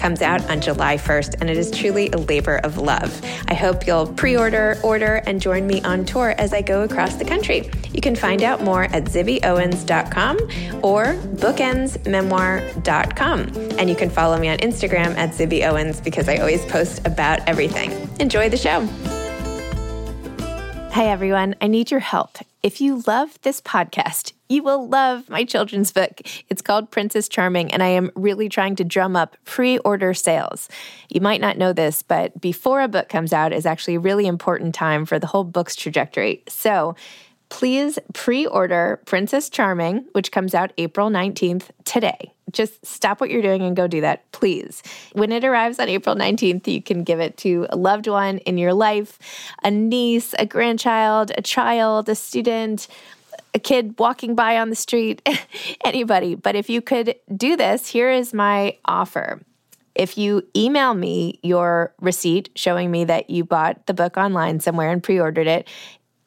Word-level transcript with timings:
comes 0.00 0.22
out 0.22 0.48
on 0.50 0.60
July 0.60 0.96
1st, 0.96 1.40
and 1.40 1.50
it 1.50 1.56
is 1.56 1.70
truly 1.70 2.10
a 2.10 2.16
labor 2.16 2.56
of 2.64 2.78
love. 2.78 3.20
I 3.48 3.54
hope 3.54 3.86
you'll 3.86 4.06
pre 4.06 4.36
order, 4.36 4.78
order, 4.82 5.22
and 5.26 5.40
join 5.40 5.66
me 5.66 5.82
on 5.82 6.04
tour 6.04 6.34
as 6.38 6.52
I 6.52 6.62
go 6.62 6.82
across 6.82 7.16
the 7.16 7.24
country. 7.24 7.70
You 7.92 8.00
can 8.00 8.14
find 8.16 8.42
out 8.42 8.62
more 8.62 8.84
at 8.84 9.04
zibbyowens.com 9.04 10.38
or 10.82 11.14
bookendsmemoir.com. 11.14 13.40
And 13.78 13.90
you 13.90 13.96
can 13.96 14.10
follow 14.10 14.38
me 14.38 14.48
on 14.48 14.58
Instagram 14.58 15.16
at 15.16 15.30
zibbyowens 15.30 16.02
because 16.02 16.28
I 16.28 16.38
always 16.38 16.64
post 16.66 17.06
about 17.06 17.40
everything. 17.46 18.08
Enjoy 18.18 18.48
the 18.48 18.56
show. 18.56 19.19
Hey 20.90 21.08
everyone, 21.08 21.54
I 21.60 21.68
need 21.68 21.92
your 21.92 22.00
help. 22.00 22.38
If 22.64 22.80
you 22.80 23.04
love 23.06 23.38
this 23.42 23.60
podcast, 23.60 24.32
you 24.48 24.64
will 24.64 24.88
love 24.88 25.28
my 25.28 25.44
children's 25.44 25.92
book. 25.92 26.20
It's 26.48 26.60
called 26.60 26.90
Princess 26.90 27.28
Charming, 27.28 27.72
and 27.72 27.80
I 27.80 27.86
am 27.86 28.10
really 28.16 28.48
trying 28.48 28.74
to 28.74 28.84
drum 28.84 29.14
up 29.14 29.36
pre 29.44 29.78
order 29.78 30.12
sales. 30.14 30.68
You 31.08 31.20
might 31.20 31.40
not 31.40 31.56
know 31.56 31.72
this, 31.72 32.02
but 32.02 32.40
before 32.40 32.82
a 32.82 32.88
book 32.88 33.08
comes 33.08 33.32
out 33.32 33.52
is 33.52 33.66
actually 33.66 33.94
a 33.94 34.00
really 34.00 34.26
important 34.26 34.74
time 34.74 35.06
for 35.06 35.20
the 35.20 35.28
whole 35.28 35.44
book's 35.44 35.76
trajectory. 35.76 36.42
So, 36.48 36.96
please 37.50 37.98
pre 38.14 38.46
order 38.46 39.00
Princess 39.04 39.50
Charming, 39.50 40.06
which 40.12 40.32
comes 40.32 40.54
out 40.54 40.72
April 40.78 41.10
19th 41.10 41.64
today. 41.84 42.32
Just 42.50 42.84
stop 42.84 43.20
what 43.20 43.30
you're 43.30 43.42
doing 43.42 43.62
and 43.62 43.76
go 43.76 43.86
do 43.86 44.00
that, 44.00 44.30
please. 44.32 44.82
When 45.12 45.30
it 45.30 45.44
arrives 45.44 45.78
on 45.78 45.88
April 45.88 46.16
19th, 46.16 46.66
you 46.66 46.82
can 46.82 47.04
give 47.04 47.20
it 47.20 47.36
to 47.38 47.66
a 47.70 47.76
loved 47.76 48.08
one 48.08 48.38
in 48.38 48.56
your 48.58 48.72
life 48.72 49.18
a 49.62 49.70
niece, 49.70 50.34
a 50.38 50.46
grandchild, 50.46 51.30
a 51.36 51.42
child, 51.42 52.08
a 52.08 52.14
student 52.14 52.88
a 53.54 53.58
kid 53.58 53.94
walking 53.98 54.34
by 54.34 54.58
on 54.58 54.70
the 54.70 54.76
street, 54.76 55.28
anybody. 55.84 56.34
But 56.34 56.54
if 56.54 56.70
you 56.70 56.80
could 56.80 57.16
do 57.36 57.56
this, 57.56 57.88
here 57.88 58.10
is 58.10 58.32
my 58.32 58.78
offer. 58.84 59.40
If 59.94 60.16
you 60.16 60.46
email 60.56 60.94
me 60.94 61.40
your 61.42 61.92
receipt 62.00 62.50
showing 62.54 62.90
me 62.90 63.04
that 63.04 63.28
you 63.28 63.44
bought 63.44 63.86
the 63.86 63.94
book 63.94 64.16
online 64.16 64.60
somewhere 64.60 64.90
and 64.90 65.02
pre 65.02 65.18
ordered 65.18 65.48
it, 65.48 65.68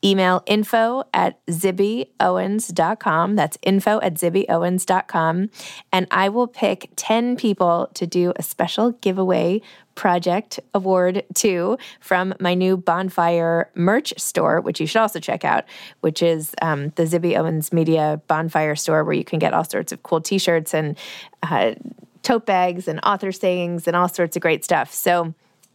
email 0.04 0.44
info 0.46 1.04
at 1.14 1.46
zibbyowens.com. 1.48 3.36
That's 3.36 3.58
info 3.62 4.02
at 4.02 4.16
zibbyowens.com. 4.16 5.50
And 5.92 6.08
I 6.12 6.30
will 6.30 6.48
pick 6.48 6.90
10 6.96 7.38
people 7.38 7.90
to 7.94 8.08
do 8.08 8.34
a 8.36 8.44
special 8.44 8.92
giveaway 8.92 9.62
project 9.96 10.60
award 10.74 11.24
to 11.36 11.78
from 12.00 12.34
my 12.40 12.54
new 12.54 12.76
bonfire 12.78 13.70
merch 13.76 14.14
store, 14.18 14.60
which 14.62 14.80
you 14.80 14.88
should 14.88 15.02
also 15.02 15.20
check 15.20 15.46
out, 15.46 15.66
which 16.02 16.22
is 16.22 16.56
um, 16.62 16.90
the 16.96 17.04
Zibby 17.04 17.38
Owens 17.38 17.72
Media 17.72 18.22
Bonfire 18.28 18.76
store, 18.76 19.04
where 19.04 19.14
you 19.14 19.24
can 19.24 19.40
get 19.40 19.54
all 19.54 19.64
sorts 19.64 19.92
of 19.92 20.02
cool 20.04 20.22
t 20.22 20.38
shirts 20.38 20.74
and 20.74 20.98
uh, 21.44 21.74
tote 22.24 22.46
bags 22.46 22.88
and 22.88 23.00
author 23.04 23.32
sayings 23.32 23.88
and 23.88 23.96
all 23.96 24.10
sorts 24.10 24.36
of 24.36 24.42
great 24.42 24.64
stuff. 24.64 24.92
So, 24.92 25.34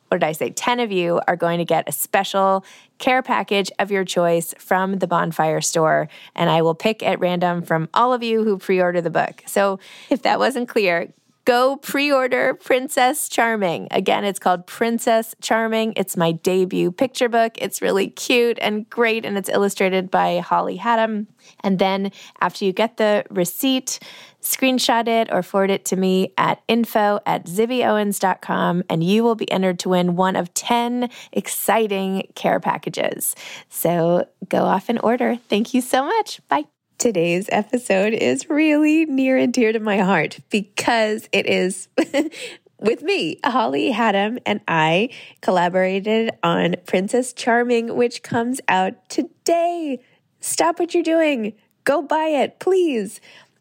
what 0.08 0.20
did 0.20 0.26
I 0.26 0.32
say? 0.32 0.50
10 0.50 0.80
of 0.80 0.90
you 0.90 1.20
are 1.28 1.36
going 1.36 1.58
to 1.58 1.64
get 1.64 1.88
a 1.88 1.92
special 1.92 2.64
care 2.98 3.22
package 3.22 3.70
of 3.78 3.90
your 3.90 4.04
choice 4.04 4.54
from 4.58 4.98
the 4.98 5.06
Bonfire 5.06 5.60
store. 5.60 6.08
And 6.34 6.50
I 6.50 6.62
will 6.62 6.74
pick 6.74 7.02
at 7.02 7.20
random 7.20 7.62
from 7.62 7.88
all 7.94 8.12
of 8.12 8.22
you 8.22 8.42
who 8.44 8.58
pre 8.58 8.80
order 8.80 9.00
the 9.00 9.10
book. 9.10 9.42
So 9.46 9.78
if 10.10 10.22
that 10.22 10.38
wasn't 10.38 10.68
clear, 10.68 11.12
go 11.48 11.76
pre 11.76 12.12
order 12.12 12.52
Princess 12.52 13.26
Charming. 13.26 13.88
Again, 13.90 14.22
it's 14.22 14.38
called 14.38 14.66
Princess 14.66 15.34
Charming. 15.40 15.94
It's 15.96 16.14
my 16.14 16.32
debut 16.32 16.92
picture 16.92 17.30
book. 17.30 17.54
It's 17.56 17.80
really 17.80 18.08
cute 18.08 18.58
and 18.60 18.88
great, 18.90 19.24
and 19.24 19.38
it's 19.38 19.48
illustrated 19.48 20.10
by 20.10 20.40
Holly 20.40 20.76
Hatam. 20.76 21.26
And 21.64 21.78
then 21.78 22.12
after 22.42 22.66
you 22.66 22.74
get 22.74 22.98
the 22.98 23.24
receipt, 23.30 23.98
screenshot 24.42 25.08
it 25.08 25.32
or 25.32 25.42
forward 25.42 25.70
it 25.70 25.86
to 25.86 25.96
me 25.96 26.34
at 26.36 26.60
info 26.68 27.18
at 27.24 27.46
zibbyowens.com, 27.46 28.84
and 28.90 29.02
you 29.02 29.24
will 29.24 29.34
be 29.34 29.50
entered 29.50 29.78
to 29.78 29.88
win 29.88 30.16
one 30.16 30.36
of 30.36 30.52
10 30.52 31.08
exciting 31.32 32.28
care 32.34 32.60
packages. 32.60 33.34
So 33.70 34.28
go 34.50 34.64
off 34.64 34.90
and 34.90 35.00
order. 35.02 35.38
Thank 35.48 35.72
you 35.72 35.80
so 35.80 36.04
much. 36.04 36.46
Bye. 36.48 36.66
Today's 36.98 37.48
episode 37.52 38.12
is 38.12 38.50
really 38.50 39.04
near 39.04 39.36
and 39.36 39.52
dear 39.52 39.72
to 39.72 39.78
my 39.78 39.98
heart 39.98 40.40
because 40.50 41.28
it 41.30 41.46
is 41.46 41.86
with 42.80 43.04
me. 43.04 43.38
Holly 43.44 43.92
Hatam 43.92 44.40
and 44.44 44.60
I 44.66 45.10
collaborated 45.40 46.32
on 46.42 46.74
Princess 46.86 47.32
Charming, 47.32 47.94
which 47.94 48.24
comes 48.24 48.60
out 48.66 49.08
today. 49.08 50.00
Stop 50.40 50.80
what 50.80 50.92
you're 50.92 51.04
doing. 51.04 51.52
Go 51.84 52.02
buy 52.02 52.26
it, 52.26 52.58
please. 52.58 53.20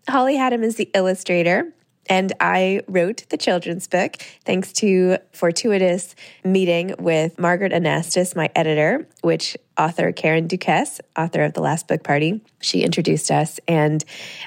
Holly 0.10 0.36
Hatam 0.36 0.64
is 0.64 0.78
the 0.78 0.90
illustrator. 0.96 1.72
And 2.10 2.34
I 2.40 2.82
wrote 2.88 3.26
the 3.30 3.38
children's 3.38 3.88
book 3.88 4.18
thanks 4.46 4.72
to 4.74 5.18
fortuitous 5.34 6.16
meeting 6.44 6.96
with 7.00 7.38
Margaret 7.38 7.72
Anastas, 7.72 8.36
my 8.36 8.50
editor, 8.56 9.08
which 9.22 9.58
author 9.78 10.12
Karen 10.12 10.48
Dukess, 10.48 11.00
author 11.16 11.44
of 11.44 11.54
The 11.54 11.62
Last 11.62 11.88
Book 11.88 12.04
Party, 12.04 12.42
she 12.62 12.84
introduced 12.84 13.30
us 13.30 13.60
and 13.68 14.04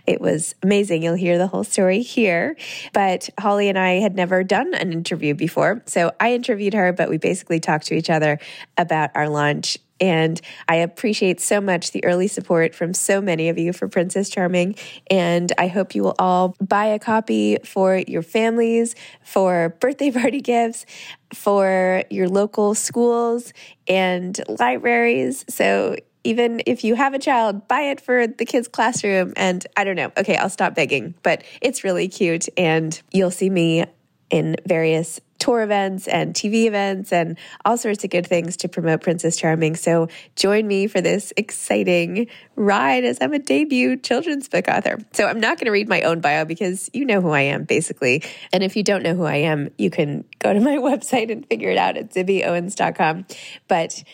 it 0.06 0.20
was 0.20 0.54
amazing. 0.62 1.02
You'll 1.02 1.14
hear 1.14 1.38
the 1.38 1.46
whole 1.46 1.64
story 1.64 2.02
here. 2.02 2.56
But 2.92 3.30
Holly 3.38 3.68
and 3.68 3.78
I 3.78 4.00
had 4.00 4.16
never 4.16 4.42
done 4.42 4.74
an 4.74 4.92
interview 4.92 5.34
before. 5.34 5.82
So 5.86 6.12
I 6.18 6.34
interviewed 6.34 6.74
her, 6.74 6.92
but 6.92 7.08
we 7.08 7.18
basically 7.18 7.60
talked 7.60 7.86
to 7.86 7.94
each 7.94 8.10
other 8.10 8.38
about 8.76 9.10
our 9.14 9.28
launch 9.28 9.78
and 10.00 10.40
I 10.68 10.76
appreciate 10.76 11.40
so 11.40 11.60
much 11.60 11.92
the 11.92 12.04
early 12.04 12.26
support 12.26 12.74
from 12.74 12.94
so 12.94 13.20
many 13.20 13.48
of 13.48 13.58
you 13.58 13.72
for 13.72 13.86
Princess 13.88 14.30
Charming. 14.30 14.74
And 15.10 15.52
I 15.58 15.68
hope 15.68 15.94
you 15.94 16.02
will 16.02 16.14
all 16.18 16.56
buy 16.60 16.86
a 16.86 16.98
copy 16.98 17.58
for 17.64 17.96
your 18.08 18.22
families, 18.22 18.94
for 19.22 19.76
birthday 19.80 20.10
party 20.10 20.40
gifts, 20.40 20.86
for 21.34 22.02
your 22.10 22.28
local 22.28 22.74
schools 22.74 23.52
and 23.86 24.40
libraries. 24.48 25.44
So 25.48 25.96
even 26.24 26.62
if 26.66 26.84
you 26.84 26.94
have 26.94 27.14
a 27.14 27.18
child, 27.18 27.68
buy 27.68 27.82
it 27.82 28.00
for 28.00 28.26
the 28.26 28.44
kids' 28.44 28.68
classroom. 28.68 29.32
And 29.36 29.66
I 29.76 29.84
don't 29.84 29.96
know. 29.96 30.12
Okay, 30.16 30.36
I'll 30.36 30.50
stop 30.50 30.74
begging, 30.74 31.14
but 31.22 31.44
it's 31.60 31.84
really 31.84 32.08
cute. 32.08 32.48
And 32.56 33.00
you'll 33.10 33.30
see 33.30 33.48
me 33.48 33.84
in 34.30 34.56
various 34.66 35.20
tour 35.40 35.62
events 35.62 36.06
and 36.06 36.34
TV 36.34 36.66
events 36.66 37.12
and 37.12 37.36
all 37.64 37.76
sorts 37.76 38.04
of 38.04 38.10
good 38.10 38.26
things 38.26 38.58
to 38.58 38.68
promote 38.68 39.00
Princess 39.00 39.36
Charming. 39.36 39.74
So 39.74 40.08
join 40.36 40.68
me 40.68 40.86
for 40.86 41.00
this 41.00 41.32
exciting 41.36 42.28
ride 42.54 43.04
as 43.04 43.18
I'm 43.20 43.32
a 43.32 43.38
debut 43.38 43.96
children's 43.96 44.48
book 44.48 44.68
author. 44.68 44.98
So 45.12 45.26
I'm 45.26 45.40
not 45.40 45.58
going 45.58 45.66
to 45.66 45.72
read 45.72 45.88
my 45.88 46.02
own 46.02 46.20
bio 46.20 46.44
because 46.44 46.88
you 46.92 47.04
know 47.04 47.20
who 47.20 47.30
I 47.30 47.40
am 47.40 47.64
basically. 47.64 48.22
And 48.52 48.62
if 48.62 48.76
you 48.76 48.84
don't 48.84 49.02
know 49.02 49.14
who 49.14 49.24
I 49.24 49.36
am, 49.36 49.70
you 49.78 49.90
can 49.90 50.24
go 50.38 50.52
to 50.52 50.60
my 50.60 50.76
website 50.76 51.32
and 51.32 51.44
figure 51.46 51.70
it 51.70 51.78
out 51.78 51.96
at 51.96 52.10
zibbyowens.com. 52.10 53.26
But 53.66 54.04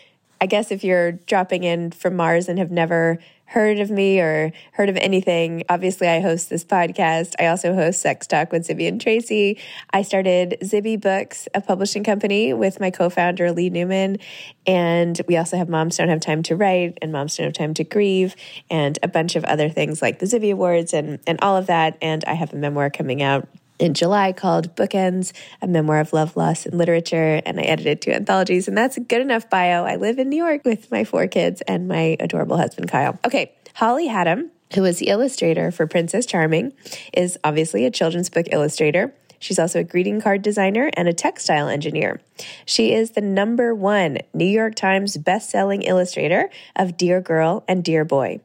I 0.41 0.47
guess 0.47 0.71
if 0.71 0.85
you're 0.85 1.13
dropping 1.13 1.65
in 1.65 1.91
from 1.91 2.17
Mars 2.17 2.49
and 2.49 2.59
have 2.59 2.71
never 2.71 3.19
heard 3.47 3.79
of 3.79 3.91
me 3.91 4.21
or 4.21 4.53
heard 4.73 4.89
of 4.89 4.97
anything, 4.97 5.63
obviously 5.69 6.09
I 6.09 6.21
host 6.21 6.51
this 6.51 6.65
podcast. 6.65 7.35
I 7.39 7.47
also 7.47 7.75
host 7.75 8.01
Sex 8.01 8.27
Talk 8.27 8.53
with 8.53 8.67
Zibby 8.67 8.89
and 8.89 9.01
Tracy. 9.01 9.59
I 9.91 10.03
started 10.03 10.59
Zibby 10.63 11.01
Books, 11.01 11.49
a 11.55 11.61
publishing 11.61 12.05
company 12.05 12.53
with 12.53 12.81
my 12.81 12.91
co-founder 12.91 13.53
Leigh 13.53 13.71
Newman. 13.71 14.19
And 14.67 15.21
we 15.29 15.37
also 15.37 15.57
have 15.57 15.69
Moms 15.69 15.97
Don't 15.97 16.09
Have 16.09 16.21
Time 16.21 16.43
to 16.45 16.57
Write 16.57 16.99
and 17.01 17.13
Moms 17.13 17.37
Don't 17.37 17.45
Have 17.45 17.55
Time 17.55 17.75
to 17.75 17.85
Grieve 17.85 18.35
and 18.69 18.99
a 19.03 19.09
bunch 19.09 19.37
of 19.37 19.45
other 19.45 19.69
things 19.69 20.03
like 20.03 20.19
the 20.19 20.27
Zibby 20.27 20.53
Awards 20.53 20.93
and, 20.93 21.21
and 21.27 21.39
all 21.41 21.57
of 21.57 21.69
that. 21.69 21.97
And 22.03 22.25
I 22.25 22.35
have 22.35 22.53
a 22.53 22.57
memoir 22.57 22.91
coming 22.91 23.23
out 23.23 23.49
in 23.79 23.95
July 23.95 24.33
called 24.33 24.75
Bookends, 24.77 25.33
a 25.61 25.67
memoir 25.67 26.01
of 26.01 26.13
love, 26.13 26.37
loss, 26.37 26.67
and 26.67 26.79
literature. 26.79 27.41
And 27.45 27.59
I 27.61 27.65
edited 27.65 28.03
two 28.03 28.13
anthologies, 28.13 28.69
and 28.69 28.77
that's 28.77 28.97
a 28.97 29.01
good 29.01 29.21
enough 29.21 29.51
bio. 29.51 29.85
I 29.85 29.97
live 29.97 30.19
in 30.19 30.29
New 30.29 30.43
York 30.43 30.65
with 30.65 30.91
my 30.91 31.05
four 31.05 31.27
kids 31.27 31.63
and 31.63 31.89
my 31.89 32.17
adorable 32.21 32.57
husband, 32.57 32.91
Kyle. 32.91 33.19
Okay, 33.25 33.53
Holly 33.75 34.09
Hatam, 34.09 34.51
who 34.75 34.85
is 34.85 34.99
the 34.99 35.09
illustrator 35.09 35.71
for 35.71 35.87
Princess 35.87 36.27
Charming, 36.27 36.73
is 37.13 37.39
obviously 37.45 37.85
a 37.85 37.91
children's 37.91 38.31
book 38.31 38.47
illustrator. 38.51 39.15
She's 39.39 39.59
also 39.59 39.81
a 39.81 39.85
greeting 39.85 40.21
card 40.21 40.41
designer 40.41 40.91
and 40.95 41.09
a 41.09 41.13
textile 41.13 41.69
engineer. 41.69 42.23
She 42.65 42.95
is 42.95 43.11
the 43.11 43.21
number 43.21 43.75
one 43.75 44.19
New 44.33 44.47
York 44.47 44.75
Times 44.75 45.19
best-selling 45.19 45.83
illustrator 45.83 46.49
of 46.75 46.97
Dear 46.97 47.21
Girl 47.21 47.63
and 47.69 47.85
Dear 47.85 48.05
Boy. 48.07 48.41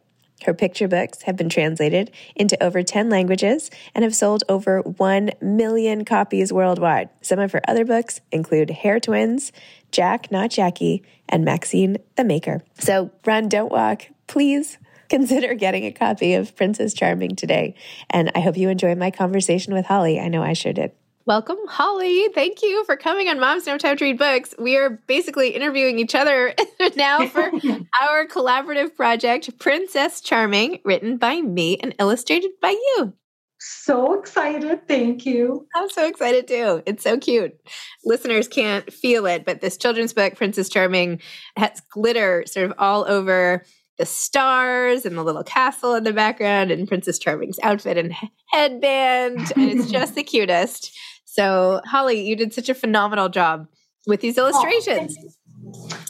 Her 0.46 0.54
picture 0.54 0.88
books 0.88 1.24
have 1.24 1.36
been 1.36 1.50
translated 1.50 2.12
into 2.36 2.62
over 2.64 2.84
10 2.84 3.10
languages 3.10 3.70
and 3.94 4.04
have 4.04 4.16
sold 4.16 4.44
over 4.50 4.82
1 4.82 5.32
million 5.42 6.06
copies 6.06 6.52
worldwide. 6.52 7.10
Some 7.22 7.40
of 7.40 7.52
her 7.52 7.62
other 7.68 7.86
books 7.86 8.22
include 8.32 8.72
Hair 8.72 9.02
Twins, 9.02 9.52
Jack 9.92 10.32
Not 10.32 10.50
Jackie, 10.50 11.04
and 11.30 11.46
Maxine 11.46 11.98
the 12.16 12.24
Maker. 12.24 12.64
So 12.80 13.12
run, 13.26 13.50
don't 13.50 13.72
walk. 13.72 14.08
Please 14.28 14.78
consider 15.10 15.54
getting 15.54 15.86
a 15.86 15.92
copy 15.92 16.34
of 16.34 16.56
Princess 16.56 16.94
Charming 16.94 17.36
today. 17.36 17.76
And 18.10 18.32
I 18.34 18.40
hope 18.40 18.58
you 18.58 18.70
enjoy 18.70 18.96
my 18.96 19.12
conversation 19.12 19.74
with 19.74 19.86
Holly. 19.86 20.20
I 20.20 20.28
know 20.28 20.42
I 20.42 20.54
sure 20.54 20.74
did. 20.74 20.92
Welcome, 21.32 21.60
Holly. 21.66 22.28
Thank 22.36 22.62
you 22.62 22.84
for 22.84 22.98
coming 22.98 23.30
on 23.30 23.40
Moms 23.40 23.66
No 23.66 23.78
Time 23.78 23.96
to 23.96 24.04
Read 24.04 24.18
Books. 24.18 24.54
We 24.60 24.76
are 24.76 24.90
basically 25.08 25.52
interviewing 25.52 25.98
each 25.98 26.14
other 26.14 26.54
now 26.98 27.26
for 27.26 27.44
our 28.02 28.28
collaborative 28.28 28.98
project, 28.98 29.58
Princess 29.58 30.20
Charming, 30.20 30.82
written 30.84 31.16
by 31.16 31.40
me 31.40 31.78
and 31.78 31.96
illustrated 32.00 32.52
by 32.62 32.72
you. 32.72 33.14
So 33.60 34.20
excited. 34.20 34.86
Thank 34.90 35.26
you. 35.26 35.66
I'm 35.74 35.90
so 35.90 36.06
excited 36.06 36.50
too. 36.50 36.84
It's 36.86 37.06
so 37.06 37.18
cute. 37.18 37.58
Listeners 38.04 38.50
can't 38.50 38.92
feel 38.92 39.26
it, 39.26 39.46
but 39.46 39.62
this 39.62 39.78
children's 39.78 40.12
book, 40.12 40.36
Princess 40.36 40.68
Charming, 40.68 41.22
has 41.56 41.82
glitter 41.94 42.44
sort 42.46 42.66
of 42.66 42.74
all 42.78 43.06
over 43.08 43.64
the 43.98 44.06
stars 44.06 45.06
and 45.06 45.18
the 45.18 45.24
little 45.24 45.44
castle 45.44 45.94
in 45.94 46.04
the 46.04 46.12
background 46.12 46.72
and 46.72 46.88
Princess 46.88 47.20
Charming's 47.20 47.60
outfit 47.62 47.98
and 47.98 48.14
headband. 48.48 49.40
And 49.56 49.72
it's 49.72 49.92
just 49.92 50.16
the 50.16 50.24
cutest. 50.26 50.98
So, 51.32 51.80
Holly, 51.86 52.28
you 52.28 52.36
did 52.36 52.54
such 52.54 52.68
a 52.68 52.74
phenomenal 52.74 53.30
job 53.30 53.68
with 54.06 54.20
these 54.20 54.38
illustrations. 54.38 55.16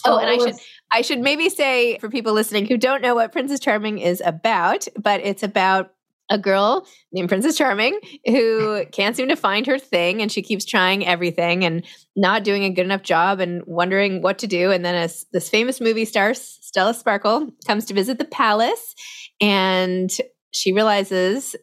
Oh, 0.04 0.16
oh 0.16 0.18
and 0.18 0.28
I 0.28 0.38
should 0.38 0.56
I 0.92 1.02
should 1.04 1.20
maybe 1.20 1.48
say 1.50 2.00
for 2.00 2.10
people 2.10 2.34
listening 2.34 2.66
who 2.66 2.76
don't 2.76 3.04
know 3.04 3.14
what 3.14 3.32
Princess 3.32 3.60
Charming 3.60 4.00
is 4.00 4.20
about, 4.26 4.88
but 4.98 5.22
it's 5.22 5.44
about 5.44 5.94
a 6.32 6.40
girl 6.40 6.88
named 7.12 7.30
Princess 7.30 7.56
Charming 7.56 8.00
who 8.26 8.84
can't 8.92 9.16
seem 9.16 9.28
to 9.28 9.36
find 9.36 9.68
her 9.68 9.78
thing 9.78 10.24
and 10.24 10.32
she 10.32 10.42
keeps 10.42 10.66
trying 10.66 11.06
everything 11.06 11.66
and 11.66 11.86
not 12.16 12.44
doing 12.44 12.64
a 12.64 12.72
good 12.72 12.86
enough 12.86 13.04
job 13.04 13.40
and 13.40 13.62
wondering 13.68 14.24
what 14.24 14.40
to 14.40 14.48
do. 14.48 14.72
And 14.72 14.84
then 14.84 14.96
as 14.96 15.28
this 15.34 15.50
famous 15.50 15.80
movie 15.80 16.06
star, 16.06 16.34
Stella 16.34 16.96
Sparkle, 16.96 17.52
comes 17.68 17.86
to 17.86 17.94
visit 17.94 18.18
the 18.18 18.26
palace 18.26 18.96
and 19.40 20.10
she 20.52 20.74
realizes 20.74 21.56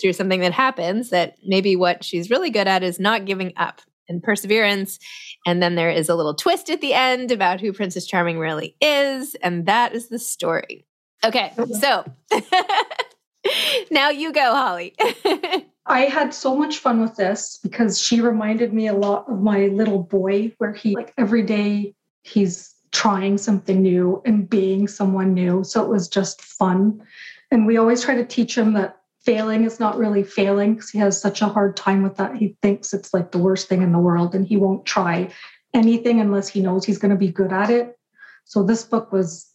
through 0.00 0.12
something 0.12 0.40
that 0.40 0.52
happens 0.52 1.10
that 1.10 1.36
maybe 1.44 1.76
what 1.76 2.04
she's 2.04 2.30
really 2.30 2.50
good 2.50 2.68
at 2.68 2.82
is 2.82 3.00
not 3.00 3.24
giving 3.24 3.52
up 3.56 3.80
and 4.08 4.22
perseverance. 4.22 4.98
And 5.46 5.62
then 5.62 5.74
there 5.74 5.90
is 5.90 6.08
a 6.08 6.14
little 6.14 6.34
twist 6.34 6.70
at 6.70 6.80
the 6.80 6.94
end 6.94 7.30
about 7.30 7.60
who 7.60 7.72
Princess 7.72 8.06
Charming 8.06 8.38
really 8.38 8.76
is. 8.80 9.34
And 9.36 9.66
that 9.66 9.94
is 9.94 10.08
the 10.08 10.18
story. 10.18 10.86
Okay, 11.24 11.52
mm-hmm. 11.56 11.72
so 11.74 12.04
now 13.90 14.10
you 14.10 14.32
go, 14.32 14.54
Holly. 14.54 14.94
I 15.86 16.02
had 16.02 16.32
so 16.32 16.56
much 16.56 16.78
fun 16.78 17.00
with 17.00 17.16
this 17.16 17.58
because 17.62 18.00
she 18.00 18.20
reminded 18.20 18.72
me 18.72 18.86
a 18.86 18.94
lot 18.94 19.28
of 19.28 19.40
my 19.40 19.66
little 19.66 20.02
boy, 20.02 20.52
where 20.58 20.72
he, 20.72 20.94
like, 20.94 21.12
every 21.18 21.42
day 21.42 21.94
he's 22.22 22.72
trying 22.92 23.38
something 23.38 23.82
new 23.82 24.22
and 24.24 24.48
being 24.48 24.86
someone 24.86 25.34
new. 25.34 25.64
So 25.64 25.82
it 25.82 25.88
was 25.88 26.08
just 26.08 26.40
fun. 26.40 27.02
And 27.50 27.66
we 27.66 27.76
always 27.76 28.04
try 28.04 28.14
to 28.14 28.24
teach 28.24 28.56
him 28.56 28.74
that 28.74 29.01
failing 29.24 29.64
is 29.64 29.78
not 29.78 29.98
really 29.98 30.22
failing 30.22 30.74
because 30.74 30.90
he 30.90 30.98
has 30.98 31.20
such 31.20 31.42
a 31.42 31.48
hard 31.48 31.76
time 31.76 32.02
with 32.02 32.16
that. 32.16 32.36
He 32.36 32.56
thinks 32.62 32.92
it's 32.92 33.14
like 33.14 33.30
the 33.30 33.38
worst 33.38 33.68
thing 33.68 33.82
in 33.82 33.92
the 33.92 33.98
world 33.98 34.34
and 34.34 34.46
he 34.46 34.56
won't 34.56 34.84
try 34.84 35.30
anything 35.74 36.20
unless 36.20 36.48
he 36.48 36.60
knows 36.60 36.84
he's 36.84 36.98
going 36.98 37.10
to 37.10 37.16
be 37.16 37.30
good 37.30 37.52
at 37.52 37.70
it. 37.70 37.98
So 38.44 38.62
this 38.62 38.84
book 38.84 39.12
was 39.12 39.48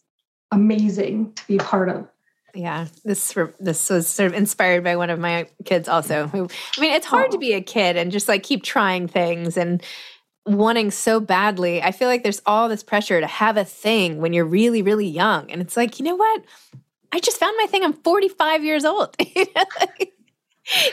amazing 0.50 1.34
to 1.34 1.46
be 1.46 1.58
part 1.58 1.88
of. 1.88 2.08
Yeah, 2.54 2.86
this 3.04 3.36
this 3.60 3.90
was 3.90 4.08
sort 4.08 4.32
of 4.32 4.34
inspired 4.34 4.82
by 4.82 4.96
one 4.96 5.10
of 5.10 5.18
my 5.18 5.48
kids 5.64 5.86
also. 5.86 6.26
Who 6.28 6.48
I 6.76 6.80
mean, 6.80 6.94
it's 6.94 7.06
hard 7.06 7.26
oh. 7.28 7.32
to 7.32 7.38
be 7.38 7.52
a 7.52 7.60
kid 7.60 7.96
and 7.96 8.10
just 8.10 8.26
like 8.26 8.42
keep 8.42 8.62
trying 8.62 9.06
things 9.06 9.56
and 9.56 9.82
wanting 10.46 10.90
so 10.90 11.20
badly. 11.20 11.82
I 11.82 11.92
feel 11.92 12.08
like 12.08 12.22
there's 12.22 12.40
all 12.46 12.70
this 12.70 12.82
pressure 12.82 13.20
to 13.20 13.26
have 13.26 13.58
a 13.58 13.64
thing 13.66 14.18
when 14.18 14.32
you're 14.32 14.46
really 14.46 14.80
really 14.80 15.06
young 15.06 15.50
and 15.50 15.60
it's 15.60 15.76
like, 15.76 15.98
you 15.98 16.06
know 16.06 16.16
what? 16.16 16.42
I 17.12 17.20
just 17.20 17.38
found 17.38 17.56
my 17.58 17.66
thing. 17.66 17.84
I'm 17.84 17.94
45 17.94 18.64
years 18.64 18.84
old. 18.84 19.16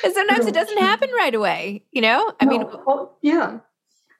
and 0.03 0.13
sometimes 0.13 0.45
it 0.45 0.53
doesn't 0.53 0.77
happen 0.77 1.09
right 1.15 1.35
away, 1.35 1.83
you 1.91 2.01
know? 2.01 2.33
I 2.39 2.45
no, 2.45 2.51
mean, 2.51 2.67
well, 2.85 3.17
yeah. 3.21 3.59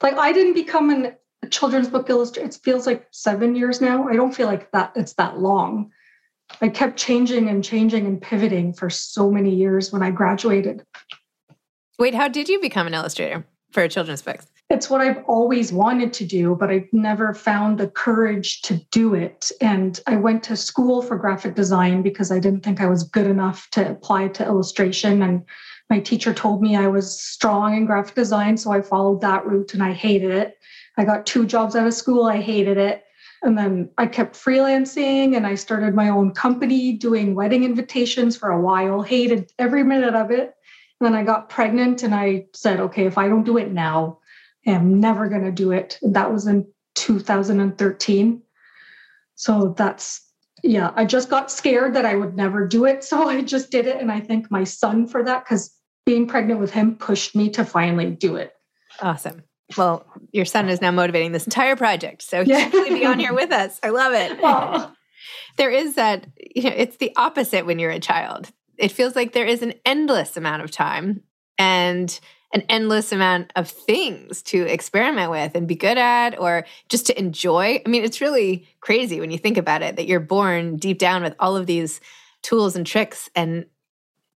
Like 0.02 0.18
I 0.18 0.34
didn't 0.34 0.54
become 0.54 0.90
an, 0.90 1.16
a 1.42 1.48
children's 1.48 1.88
book 1.88 2.10
illustrator. 2.10 2.48
It 2.48 2.60
feels 2.64 2.86
like 2.86 3.08
seven 3.12 3.56
years 3.56 3.82
now. 3.82 4.08
I 4.08 4.14
don't 4.14 4.36
feel 4.36 4.48
like 4.48 4.72
that 4.72 4.92
it's 4.96 5.14
that 5.14 5.40
long. 5.40 5.92
I 6.62 6.70
kept 6.70 6.98
changing 6.98 7.50
and 7.50 7.64
changing 7.64 8.06
and 8.06 8.22
pivoting 8.22 8.74
for 8.74 8.90
so 8.90 9.32
many 9.32 9.54
years 9.54 9.92
when 9.92 10.04
I 10.04 10.12
graduated. 10.12 10.86
Wait, 11.98 12.14
how 12.14 12.28
did 12.28 12.50
you 12.50 12.60
become 12.60 12.88
an 12.88 12.94
illustrator 12.94 13.46
for 13.72 13.88
children's 13.88 14.22
books? 14.22 14.46
It's 14.70 14.90
what 14.90 15.02
I've 15.02 15.24
always 15.28 15.72
wanted 15.72 16.12
to 16.14 16.26
do, 16.26 16.56
but 16.56 16.72
I've 16.72 16.92
never 16.92 17.34
found 17.36 17.78
the 17.78 17.88
courage 17.88 18.62
to 18.64 18.78
do 18.92 19.14
it. 19.14 19.52
And 19.62 20.00
I 20.08 20.16
went 20.16 20.44
to 20.46 20.58
school 20.58 21.04
for 21.04 21.18
graphic 21.18 21.54
design 21.54 22.02
because 22.02 22.32
I 22.32 22.40
didn't 22.40 22.62
think 22.62 22.82
I 22.82 22.88
was 22.88 23.04
good 23.04 23.28
enough 23.28 23.70
to 23.72 23.92
apply 23.92 24.30
to 24.30 24.46
illustration. 24.46 25.22
And 25.22 25.44
my 25.92 26.00
teacher 26.00 26.34
told 26.34 26.64
me 26.64 26.76
I 26.76 26.88
was 26.88 27.20
strong 27.20 27.76
in 27.78 27.86
graphic 27.86 28.16
design. 28.16 28.58
So 28.58 28.72
I 28.72 28.82
followed 28.82 29.22
that 29.22 29.46
route 29.46 29.76
and 29.76 29.84
I 29.84 29.94
hated 29.94 30.32
it. 30.32 30.58
I 30.98 31.06
got 31.06 31.28
two 31.28 31.46
jobs 31.46 31.76
out 31.76 31.86
of 31.86 31.94
school, 31.94 32.26
I 32.26 32.42
hated 32.42 32.78
it. 32.78 33.04
And 33.44 33.56
then 33.56 33.92
I 34.00 34.08
kept 34.08 34.36
freelancing 34.36 35.38
and 35.38 35.46
I 35.46 35.54
started 35.54 35.94
my 35.94 36.10
own 36.10 36.32
company 36.32 36.94
doing 36.94 37.36
wedding 37.36 37.64
invitations 37.64 38.36
for 38.36 38.50
a 38.50 38.62
while, 38.62 39.04
hated 39.04 39.52
every 39.60 39.84
minute 39.84 40.16
of 40.16 40.32
it. 40.32 40.56
And 41.00 41.06
then 41.06 41.14
I 41.14 41.24
got 41.24 41.50
pregnant 41.50 42.02
and 42.02 42.16
I 42.16 42.48
said, 42.54 42.80
okay, 42.80 43.06
if 43.06 43.20
I 43.20 43.28
don't 43.28 43.44
do 43.44 43.58
it 43.58 43.72
now, 43.72 44.20
I'm 44.66 45.00
never 45.00 45.30
going 45.30 45.44
to 45.44 45.52
do 45.52 45.72
it. 45.72 46.00
That 46.02 46.32
was 46.32 46.48
in 46.48 46.66
2013. 46.96 48.42
So 49.36 49.76
that's, 49.78 50.22
yeah, 50.64 50.92
I 50.96 51.06
just 51.06 51.30
got 51.30 51.52
scared 51.52 51.94
that 51.94 52.06
I 52.06 52.16
would 52.16 52.36
never 52.36 52.68
do 52.68 52.86
it. 52.86 53.04
So 53.04 53.24
I 53.30 53.42
just 53.42 53.72
did 53.72 53.86
it. 53.86 54.02
And 54.02 54.12
I 54.12 54.20
thank 54.22 54.50
my 54.50 54.64
son 54.64 55.08
for 55.08 55.24
that 55.24 55.44
because 55.44 55.72
being 56.06 56.28
pregnant 56.28 56.60
with 56.60 56.72
him 56.72 56.96
pushed 56.96 57.36
me 57.36 57.50
to 57.52 57.66
finally 57.66 58.12
do 58.12 58.36
it. 58.36 58.54
Awesome. 59.02 59.44
Well, 59.78 60.06
your 60.32 60.46
son 60.46 60.70
is 60.70 60.80
now 60.80 60.92
motivating 60.92 61.32
this 61.32 61.46
entire 61.46 61.76
project. 61.76 62.22
So 62.22 62.42
he's 62.42 62.50
yeah. 62.50 62.70
going 62.70 62.90
to 62.90 63.00
be 63.00 63.06
on 63.06 63.20
here 63.20 63.34
with 63.34 63.52
us. 63.52 63.80
I 63.82 63.90
love 63.90 64.14
it. 64.14 64.92
there 65.58 65.72
is 65.72 65.96
that, 65.96 66.28
you 66.56 66.64
know, 66.64 66.76
it's 66.76 66.98
the 66.98 67.12
opposite 67.18 67.66
when 67.66 67.80
you're 67.80 67.92
a 67.92 68.00
child. 68.00 68.52
It 68.78 68.92
feels 68.92 69.16
like 69.16 69.34
there 69.34 69.46
is 69.46 69.64
an 69.64 69.74
endless 69.86 70.38
amount 70.38 70.62
of 70.62 70.70
time 70.70 71.24
and 71.58 72.20
an 72.56 72.64
endless 72.70 73.12
amount 73.12 73.52
of 73.58 73.70
things 73.70 74.42
to 74.42 74.62
experiment 74.62 75.30
with 75.30 75.54
and 75.56 75.68
be 75.68 75.76
good 75.76 75.98
at 75.98 76.40
or 76.40 76.66
just 76.88 77.06
to 77.06 77.20
enjoy. 77.20 77.82
I 77.86 77.90
mean, 77.90 78.06
it's 78.06 78.22
really 78.22 78.66
crazy 78.80 79.20
when 79.20 79.30
you 79.30 79.38
think 79.38 79.58
about 79.58 79.82
it 79.82 79.98
that 79.98 80.08
you're 80.08 80.22
born 80.22 80.78
deep 80.78 80.98
down 80.98 81.22
with 81.22 81.36
all 81.38 81.58
of 81.58 81.68
these 81.68 82.00
tools 82.44 82.78
and 82.78 82.88
tricks 82.88 83.30
and 83.36 83.66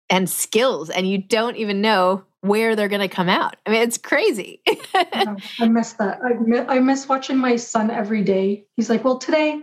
and 0.10 0.30
skills 0.30 0.90
and 0.90 1.10
you 1.10 1.18
don't 1.18 1.58
even 1.58 1.82
know 1.82 2.24
where 2.40 2.76
they're 2.76 2.88
going 2.88 3.02
to 3.02 3.14
come 3.14 3.28
out. 3.28 3.58
I 3.66 3.72
mean, 3.72 3.82
it's 3.82 3.98
crazy. 3.98 4.62
I 4.94 5.68
miss 5.68 5.94
that. 5.94 6.20
I 6.24 6.34
miss, 6.40 6.66
I 6.70 6.80
miss 6.80 7.10
watching 7.10 7.38
my 7.38 7.58
son 7.58 7.92
every 7.92 8.24
day. 8.24 8.66
He's 8.78 8.90
like, 8.90 9.04
"Well, 9.04 9.18
today 9.18 9.62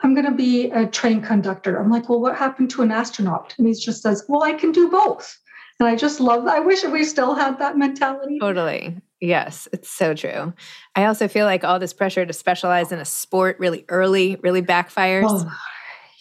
I'm 0.00 0.14
going 0.14 0.26
to 0.26 0.32
be 0.32 0.70
a 0.70 0.86
train 0.86 1.20
conductor." 1.20 1.76
I'm 1.76 1.90
like, 1.90 2.08
"Well, 2.08 2.20
what 2.20 2.36
happened 2.36 2.70
to 2.70 2.82
an 2.82 2.92
astronaut?" 2.92 3.54
And 3.58 3.66
he 3.66 3.74
just 3.74 4.02
says, 4.02 4.24
"Well, 4.28 4.44
I 4.44 4.52
can 4.52 4.70
do 4.70 4.88
both." 4.88 5.36
And 5.82 5.90
I 5.90 5.96
just 5.96 6.20
love 6.20 6.44
that. 6.44 6.54
I 6.54 6.60
wish 6.60 6.84
we 6.84 7.02
still 7.02 7.34
had 7.34 7.58
that 7.58 7.76
mentality. 7.76 8.38
Totally. 8.38 8.96
Yes, 9.20 9.66
it's 9.72 9.90
so 9.90 10.14
true. 10.14 10.52
I 10.94 11.06
also 11.06 11.26
feel 11.26 11.44
like 11.44 11.64
all 11.64 11.80
this 11.80 11.92
pressure 11.92 12.24
to 12.24 12.32
specialize 12.32 12.92
in 12.92 13.00
a 13.00 13.04
sport 13.04 13.58
really 13.58 13.84
early 13.88 14.36
really 14.44 14.62
backfires. 14.62 15.26
Oh, 15.28 15.52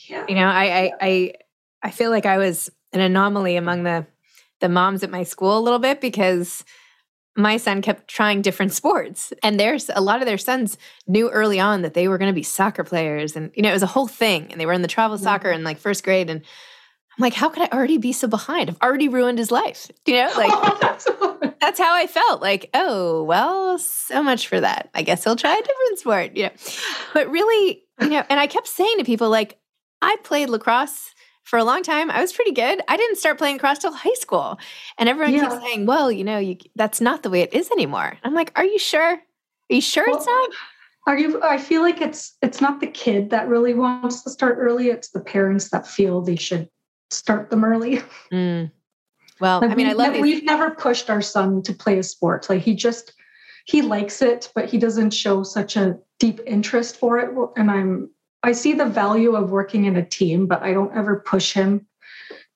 yeah. 0.09 0.25
You 0.27 0.33
know, 0.33 0.47
I, 0.47 0.63
I 0.63 0.91
I 0.99 1.33
I 1.83 1.91
feel 1.91 2.09
like 2.09 2.25
I 2.25 2.39
was 2.39 2.71
an 2.91 3.01
anomaly 3.01 3.55
among 3.55 3.83
the 3.83 4.07
the 4.61 4.69
moms 4.69 5.03
at 5.03 5.11
my 5.11 5.21
school 5.21 5.59
a 5.59 5.61
little 5.61 5.77
bit 5.77 6.01
because 6.01 6.65
my 7.37 7.57
son 7.57 7.83
kept 7.83 8.07
trying 8.07 8.41
different 8.41 8.73
sports 8.73 9.31
and 9.43 9.59
there's 9.59 9.91
a 9.93 10.01
lot 10.01 10.21
of 10.21 10.25
their 10.25 10.39
sons 10.39 10.75
knew 11.05 11.29
early 11.29 11.59
on 11.59 11.83
that 11.83 11.93
they 11.93 12.07
were 12.07 12.17
going 12.17 12.31
to 12.31 12.35
be 12.35 12.41
soccer 12.41 12.83
players 12.83 13.35
and 13.35 13.51
you 13.53 13.61
know 13.61 13.69
it 13.69 13.73
was 13.73 13.83
a 13.83 13.87
whole 13.87 14.07
thing 14.07 14.51
and 14.51 14.59
they 14.59 14.65
were 14.65 14.73
in 14.73 14.81
the 14.81 14.87
travel 14.87 15.19
soccer 15.19 15.51
in 15.51 15.63
like 15.63 15.77
first 15.77 16.03
grade 16.03 16.31
and 16.31 16.41
I'm 17.21 17.25
like, 17.25 17.35
how 17.35 17.49
could 17.49 17.61
I 17.61 17.67
already 17.67 17.99
be 17.99 18.13
so 18.13 18.27
behind? 18.27 18.67
I've 18.67 18.81
already 18.81 19.07
ruined 19.07 19.37
his 19.37 19.51
life. 19.51 19.91
You 20.07 20.15
know, 20.15 20.31
like 20.35 21.53
that's 21.61 21.77
how 21.77 21.93
I 21.93 22.07
felt. 22.07 22.41
Like, 22.41 22.71
oh, 22.73 23.21
well, 23.21 23.77
so 23.77 24.23
much 24.23 24.47
for 24.47 24.59
that. 24.59 24.89
I 24.95 25.03
guess 25.03 25.23
he'll 25.23 25.35
try 25.35 25.53
a 25.53 25.61
different 25.61 25.99
sport. 25.99 26.31
Yeah. 26.35 26.49
But 27.13 27.29
really, 27.29 27.83
you 28.01 28.09
know, 28.09 28.23
and 28.27 28.39
I 28.39 28.47
kept 28.47 28.67
saying 28.67 28.97
to 28.97 29.03
people, 29.03 29.29
like, 29.29 29.59
I 30.01 30.15
played 30.23 30.49
lacrosse 30.49 31.13
for 31.43 31.59
a 31.59 31.63
long 31.63 31.83
time. 31.83 32.09
I 32.09 32.21
was 32.21 32.33
pretty 32.33 32.53
good. 32.53 32.81
I 32.87 32.97
didn't 32.97 33.17
start 33.17 33.37
playing 33.37 33.57
lacrosse 33.57 33.77
till 33.77 33.93
high 33.93 34.15
school. 34.15 34.57
And 34.97 35.07
everyone 35.07 35.35
yeah. 35.35 35.47
keeps 35.47 35.61
saying, 35.61 35.85
well, 35.85 36.11
you 36.11 36.23
know, 36.23 36.39
you, 36.39 36.57
that's 36.75 37.01
not 37.01 37.21
the 37.21 37.29
way 37.29 37.41
it 37.41 37.53
is 37.53 37.69
anymore. 37.69 38.17
I'm 38.23 38.33
like, 38.33 38.51
are 38.55 38.65
you 38.65 38.79
sure? 38.79 39.13
Are 39.13 39.21
you 39.69 39.81
sure 39.81 40.07
well, 40.07 40.17
it's 40.17 40.25
not? 40.25 40.49
Are 41.05 41.19
you 41.19 41.39
I 41.43 41.59
feel 41.59 41.81
like 41.81 42.01
it's 42.01 42.35
it's 42.41 42.61
not 42.61 42.79
the 42.79 42.87
kid 42.87 43.29
that 43.29 43.47
really 43.47 43.75
wants 43.75 44.23
to 44.23 44.31
start 44.31 44.57
early, 44.59 44.89
it's 44.89 45.09
the 45.09 45.19
parents 45.19 45.69
that 45.69 45.85
feel 45.85 46.21
they 46.21 46.35
should 46.35 46.67
start 47.11 47.49
them 47.49 47.63
early. 47.63 48.01
Mm. 48.31 48.71
Well, 49.39 49.61
like 49.61 49.71
I 49.71 49.75
mean, 49.75 49.87
I 49.87 49.93
love. 49.93 50.13
Ne- 50.13 50.21
we've 50.21 50.43
never 50.43 50.71
pushed 50.71 51.09
our 51.09 51.21
son 51.21 51.63
to 51.63 51.73
play 51.73 51.97
a 51.99 52.03
sport. 52.03 52.49
Like 52.49 52.61
he 52.61 52.75
just 52.75 53.13
he 53.65 53.81
likes 53.81 54.21
it, 54.21 54.51
but 54.53 54.69
he 54.69 54.77
doesn't 54.77 55.11
show 55.11 55.43
such 55.43 55.75
a 55.75 55.97
deep 56.19 56.39
interest 56.45 56.97
for 56.97 57.19
it. 57.19 57.31
And 57.57 57.71
I'm 57.71 58.09
I 58.43 58.51
see 58.51 58.73
the 58.73 58.85
value 58.85 59.35
of 59.35 59.51
working 59.51 59.85
in 59.85 59.95
a 59.95 60.05
team, 60.05 60.47
but 60.47 60.61
I 60.63 60.73
don't 60.73 60.95
ever 60.95 61.19
push 61.19 61.53
him 61.53 61.87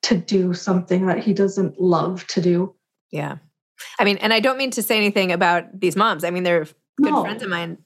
to 0.04 0.16
do 0.16 0.54
something 0.54 1.08
that 1.08 1.24
he 1.24 1.34
doesn't 1.34 1.80
love 1.80 2.26
to 2.28 2.42
do. 2.42 2.76
Yeah. 3.12 3.38
I 4.00 4.04
mean, 4.04 4.18
and 4.18 4.34
I 4.34 4.40
don't 4.40 4.58
mean 4.58 4.72
to 4.72 4.84
say 4.84 4.98
anything 4.98 5.32
about 5.32 5.80
these 5.80 5.96
moms. 5.96 6.24
I 6.24 6.30
mean, 6.30 6.44
they're 6.44 6.66
good 7.02 7.12
no. 7.12 7.24
friends 7.24 7.44
of 7.44 7.50
mine. 7.50 7.78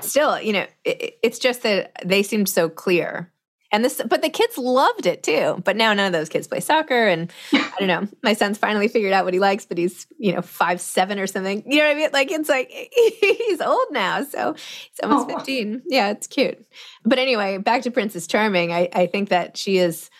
Still, 0.00 0.40
you 0.40 0.52
know, 0.52 0.66
it, 0.84 1.18
it's 1.22 1.38
just 1.38 1.62
that 1.62 1.92
they 2.04 2.22
seemed 2.22 2.48
so 2.48 2.68
clear 2.68 3.31
and 3.72 3.82
this, 3.82 4.00
but 4.06 4.20
the 4.20 4.28
kids 4.28 4.58
loved 4.58 5.06
it 5.06 5.22
too. 5.22 5.60
But 5.64 5.76
now 5.76 5.94
none 5.94 6.06
of 6.06 6.12
those 6.12 6.28
kids 6.28 6.46
play 6.46 6.60
soccer. 6.60 7.08
And 7.08 7.32
I 7.54 7.72
don't 7.78 7.88
know, 7.88 8.06
my 8.22 8.34
son's 8.34 8.58
finally 8.58 8.86
figured 8.86 9.14
out 9.14 9.24
what 9.24 9.32
he 9.32 9.40
likes, 9.40 9.64
but 9.64 9.78
he's, 9.78 10.06
you 10.18 10.34
know, 10.34 10.42
five, 10.42 10.80
seven 10.80 11.18
or 11.18 11.26
something. 11.26 11.62
You 11.66 11.78
know 11.78 11.86
what 11.86 11.96
I 11.96 11.98
mean? 11.98 12.10
Like 12.12 12.30
it's 12.30 12.50
like 12.50 12.68
he's 13.20 13.62
old 13.62 13.86
now. 13.90 14.24
So 14.24 14.52
he's 14.52 15.00
almost 15.02 15.30
oh. 15.30 15.38
15. 15.38 15.82
Yeah, 15.86 16.10
it's 16.10 16.26
cute. 16.26 16.64
But 17.04 17.18
anyway, 17.18 17.56
back 17.56 17.82
to 17.82 17.90
Princess 17.90 18.26
Charming. 18.26 18.72
I, 18.72 18.90
I 18.92 19.06
think 19.06 19.30
that 19.30 19.56
she 19.56 19.78
is 19.78 20.10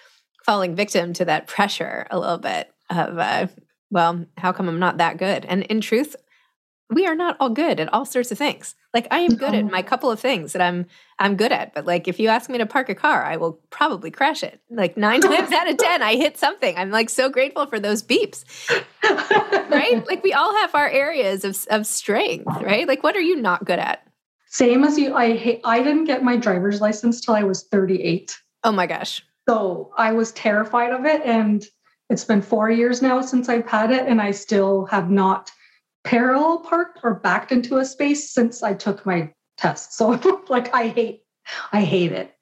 falling 0.44 0.75
victim 0.75 1.12
to 1.12 1.26
that 1.26 1.47
pressure 1.47 2.06
a 2.11 2.18
little 2.18 2.38
bit 2.38 2.73
of, 2.88 3.18
uh, 3.18 3.47
well, 3.90 4.25
how 4.38 4.52
come 4.52 4.68
I'm 4.68 4.78
not 4.78 4.97
that 4.97 5.18
good? 5.18 5.44
And 5.44 5.62
in 5.64 5.82
truth, 5.82 6.16
we 6.95 7.07
are 7.07 7.15
not 7.15 7.37
all 7.41 7.51
good 7.51 7.81
at 7.81 7.93
all 7.93 8.05
sorts 8.05 8.31
of 8.31 8.39
things. 8.39 8.75
Like 8.95 9.09
I 9.11 9.21
am 9.21 9.37
good 9.37 9.53
no. 9.53 9.59
at 9.59 9.65
my 9.71 9.83
couple 9.83 10.11
of 10.11 10.21
things 10.21 10.53
that 10.53 10.63
I'm 10.63 10.87
I'm 11.19 11.37
good 11.37 11.53
at, 11.53 11.75
but 11.75 11.87
like 11.87 12.09
if 12.09 12.21
you 12.21 12.29
ask 12.29 12.51
me 12.51 12.59
to 12.59 12.67
park 12.67 12.89
a 12.89 12.95
car, 12.95 13.25
I 13.25 13.37
will 13.37 13.55
probably 13.71 14.11
crash 14.11 14.43
it. 14.43 14.61
Like 14.71 14.97
9 14.97 15.21
times 15.23 15.53
out 15.53 15.71
of 15.71 15.77
10 15.77 16.03
I 16.03 16.17
hit 16.17 16.39
something. 16.39 16.77
I'm 16.77 16.91
like 16.91 17.09
so 17.11 17.29
grateful 17.29 17.67
for 17.67 17.81
those 17.81 18.03
beeps. 18.03 18.45
right? 19.71 20.05
Like 20.13 20.23
we 20.23 20.33
all 20.33 20.55
have 20.57 20.75
our 20.75 20.89
areas 20.89 21.45
of 21.45 21.57
of 21.71 21.87
strength, 21.87 22.47
right? 22.63 22.87
Like 22.87 23.03
what 23.03 23.17
are 23.17 23.21
you 23.21 23.37
not 23.37 23.65
good 23.65 23.79
at? 23.79 24.07
Same 24.47 24.85
as 24.85 24.99
you 24.99 25.15
I 25.15 25.37
hate, 25.37 25.61
I 25.65 25.83
didn't 25.83 26.05
get 26.05 26.23
my 26.23 26.37
driver's 26.37 26.81
license 26.81 27.21
till 27.21 27.35
I 27.35 27.43
was 27.43 27.65
38. 27.65 28.39
Oh 28.65 28.73
my 28.73 28.87
gosh. 28.87 29.25
So 29.49 29.93
I 29.97 30.13
was 30.13 30.33
terrified 30.33 30.93
of 30.93 31.05
it 31.07 31.23
and 31.25 31.65
it's 32.11 32.25
been 32.25 32.43
4 32.43 32.71
years 32.71 33.01
now 33.01 33.23
since 33.23 33.49
I've 33.49 33.67
had 33.67 33.91
it 33.91 34.07
and 34.07 34.21
I 34.21 34.33
still 34.33 34.85
have 34.87 35.11
not 35.11 35.51
parallel 36.04 36.61
parked 36.61 37.00
or 37.02 37.14
backed 37.14 37.52
into 37.52 37.78
a 37.78 37.85
space 37.85 38.30
since 38.30 38.62
I 38.62 38.75
took 38.75 39.04
my 39.06 39.32
test. 39.56 39.94
So 39.94 40.42
like 40.49 40.75
I 40.75 40.88
hate 40.88 41.23
I 41.73 41.82
hate 41.82 42.12
it. 42.12 42.35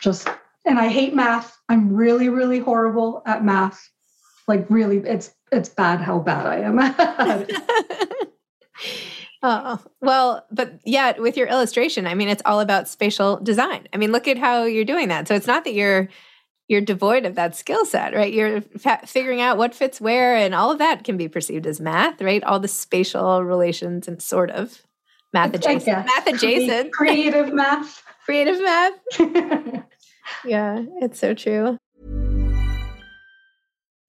Just 0.00 0.28
and 0.64 0.78
I 0.78 0.88
hate 0.88 1.14
math. 1.14 1.56
I'm 1.68 1.92
really 1.92 2.28
really 2.28 2.58
horrible 2.58 3.22
at 3.26 3.44
math. 3.44 3.88
Like 4.48 4.66
really 4.68 4.98
it's 4.98 5.34
it's 5.52 5.68
bad 5.68 6.00
how 6.00 6.18
bad 6.18 6.46
I 6.46 6.58
am 6.60 7.46
Oh, 9.42 9.80
well, 10.00 10.44
but 10.50 10.80
yeah, 10.84 11.16
with 11.20 11.36
your 11.36 11.46
illustration, 11.46 12.06
I 12.06 12.14
mean, 12.14 12.28
it's 12.28 12.42
all 12.44 12.58
about 12.58 12.88
spatial 12.88 13.36
design. 13.36 13.86
I 13.92 13.96
mean, 13.96 14.10
look 14.10 14.26
at 14.26 14.38
how 14.38 14.64
you're 14.64 14.84
doing 14.84 15.06
that. 15.08 15.28
So 15.28 15.34
it's 15.34 15.46
not 15.46 15.62
that 15.64 15.74
you're 15.74 16.08
you're 16.68 16.80
devoid 16.80 17.24
of 17.24 17.34
that 17.36 17.54
skill 17.54 17.84
set, 17.84 18.14
right? 18.14 18.32
You're 18.32 18.60
fa- 18.60 19.00
figuring 19.06 19.40
out 19.40 19.56
what 19.56 19.74
fits 19.74 20.00
where, 20.00 20.34
and 20.34 20.54
all 20.54 20.70
of 20.72 20.78
that 20.78 21.04
can 21.04 21.16
be 21.16 21.28
perceived 21.28 21.66
as 21.66 21.80
math, 21.80 22.20
right? 22.20 22.42
All 22.44 22.58
the 22.58 22.68
spatial 22.68 23.44
relations 23.44 24.08
and 24.08 24.20
sort 24.20 24.50
of 24.50 24.82
math 25.32 25.54
adjacent, 25.54 26.06
math 26.06 26.26
adjacent, 26.26 26.92
creative 26.92 27.52
math, 27.52 28.02
creative 28.24 28.60
math. 28.60 28.94
yeah, 30.44 30.84
it's 31.00 31.20
so 31.20 31.34
true. 31.34 31.78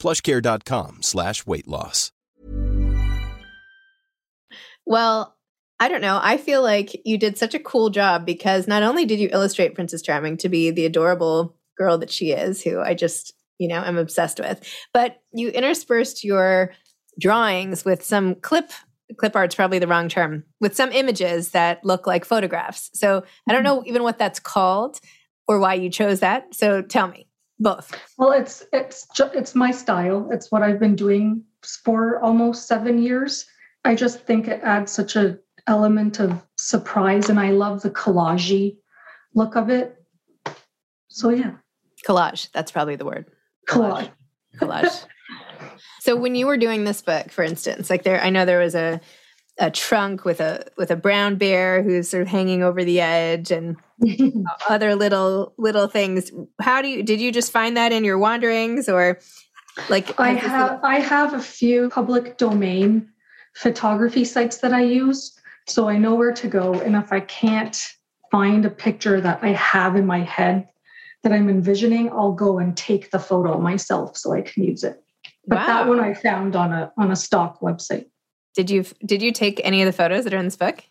plushcare.com 0.00 1.02
slash 1.02 1.46
weight 1.46 1.68
loss. 1.68 2.10
Well, 4.86 5.36
I 5.78 5.88
don't 5.88 6.00
know. 6.00 6.18
I 6.22 6.36
feel 6.36 6.62
like 6.62 7.00
you 7.06 7.16
did 7.16 7.38
such 7.38 7.54
a 7.54 7.58
cool 7.58 7.90
job 7.90 8.26
because 8.26 8.66
not 8.66 8.82
only 8.82 9.06
did 9.06 9.20
you 9.20 9.30
illustrate 9.32 9.74
Princess 9.74 10.02
Charming 10.02 10.36
to 10.38 10.48
be 10.48 10.70
the 10.70 10.84
adorable 10.84 11.56
girl 11.78 11.96
that 11.98 12.10
she 12.10 12.32
is, 12.32 12.62
who 12.62 12.80
I 12.80 12.94
just, 12.94 13.32
you 13.58 13.68
know, 13.68 13.82
am 13.82 13.96
obsessed 13.96 14.40
with, 14.40 14.62
but 14.92 15.22
you 15.32 15.48
interspersed 15.48 16.24
your 16.24 16.72
drawings 17.18 17.84
with 17.84 18.04
some 18.04 18.34
clip 18.34 18.70
clip 19.18 19.34
art's 19.34 19.54
probably 19.54 19.78
the 19.78 19.88
wrong 19.88 20.08
term 20.08 20.44
with 20.60 20.76
some 20.76 20.92
images 20.92 21.50
that 21.50 21.84
look 21.84 22.06
like 22.06 22.24
photographs. 22.24 22.90
So 22.94 23.24
I 23.48 23.52
don't 23.52 23.62
hmm. 23.62 23.64
know 23.64 23.82
even 23.86 24.02
what 24.02 24.18
that's 24.18 24.38
called 24.38 25.00
or 25.48 25.58
why 25.58 25.74
you 25.74 25.90
chose 25.90 26.20
that. 26.20 26.54
So 26.54 26.82
tell 26.82 27.08
me 27.08 27.26
both. 27.60 27.94
Well, 28.18 28.32
it's 28.32 28.64
it's 28.72 29.06
ju- 29.14 29.30
it's 29.34 29.54
my 29.54 29.70
style. 29.70 30.28
It's 30.32 30.50
what 30.50 30.62
I've 30.62 30.80
been 30.80 30.96
doing 30.96 31.44
for 31.84 32.18
almost 32.20 32.66
seven 32.66 33.00
years. 33.02 33.46
I 33.84 33.94
just 33.94 34.20
think 34.26 34.48
it 34.48 34.60
adds 34.62 34.90
such 34.90 35.14
a 35.16 35.38
element 35.66 36.18
of 36.18 36.42
surprise, 36.56 37.28
and 37.28 37.38
I 37.38 37.50
love 37.50 37.82
the 37.82 37.90
collagey 37.90 38.78
look 39.34 39.56
of 39.56 39.70
it. 39.70 39.96
So 41.08 41.30
yeah, 41.30 41.52
Collage. 42.06 42.50
That's 42.52 42.72
probably 42.72 42.96
the 42.96 43.04
word. 43.04 43.26
collage. 43.68 44.10
Collage. 44.56 45.06
so 46.00 46.16
when 46.16 46.34
you 46.34 46.46
were 46.46 46.56
doing 46.56 46.84
this 46.84 47.02
book, 47.02 47.30
for 47.30 47.44
instance, 47.44 47.90
like 47.90 48.02
there, 48.04 48.20
I 48.20 48.30
know 48.30 48.44
there 48.44 48.60
was 48.60 48.74
a 48.74 49.00
a 49.58 49.70
trunk 49.70 50.24
with 50.24 50.40
a 50.40 50.64
with 50.78 50.90
a 50.90 50.96
brown 50.96 51.36
bear 51.36 51.82
who's 51.82 52.08
sort 52.08 52.22
of 52.22 52.28
hanging 52.28 52.62
over 52.62 52.82
the 52.82 53.00
edge 53.00 53.50
and 53.50 53.76
other 54.68 54.94
little 54.94 55.54
little 55.58 55.86
things. 55.86 56.30
How 56.60 56.82
do 56.82 56.88
you 56.88 57.02
did 57.02 57.20
you 57.20 57.32
just 57.32 57.52
find 57.52 57.76
that 57.76 57.92
in 57.92 58.04
your 58.04 58.18
wanderings 58.18 58.88
or 58.88 59.18
like 59.88 60.18
I 60.18 60.32
have 60.32 60.80
I 60.82 61.00
have 61.00 61.34
a 61.34 61.40
few 61.40 61.88
public 61.90 62.36
domain 62.36 63.08
photography 63.54 64.24
sites 64.24 64.58
that 64.58 64.72
I 64.72 64.82
use, 64.82 65.38
so 65.66 65.88
I 65.88 65.96
know 65.96 66.14
where 66.14 66.32
to 66.32 66.48
go. 66.48 66.74
And 66.74 66.96
if 66.96 67.12
I 67.12 67.20
can't 67.20 67.76
find 68.30 68.64
a 68.64 68.70
picture 68.70 69.20
that 69.20 69.40
I 69.42 69.48
have 69.48 69.96
in 69.96 70.06
my 70.06 70.20
head 70.20 70.68
that 71.22 71.32
I'm 71.32 71.48
envisioning, 71.48 72.10
I'll 72.10 72.32
go 72.32 72.58
and 72.58 72.76
take 72.76 73.10
the 73.10 73.18
photo 73.18 73.58
myself 73.58 74.16
so 74.16 74.32
I 74.32 74.42
can 74.42 74.64
use 74.64 74.84
it. 74.84 75.02
But 75.46 75.66
that 75.66 75.88
one 75.88 76.00
I 76.00 76.14
found 76.14 76.56
on 76.56 76.72
a 76.72 76.92
on 76.96 77.10
a 77.10 77.16
stock 77.16 77.60
website. 77.60 78.06
did 78.54 78.70
you 78.70 78.84
did 79.04 79.22
you 79.22 79.32
take 79.32 79.60
any 79.64 79.82
of 79.82 79.86
the 79.86 79.92
photos 79.92 80.24
that 80.24 80.34
are 80.34 80.38
in 80.38 80.44
this 80.44 80.56
book? 80.56 80.84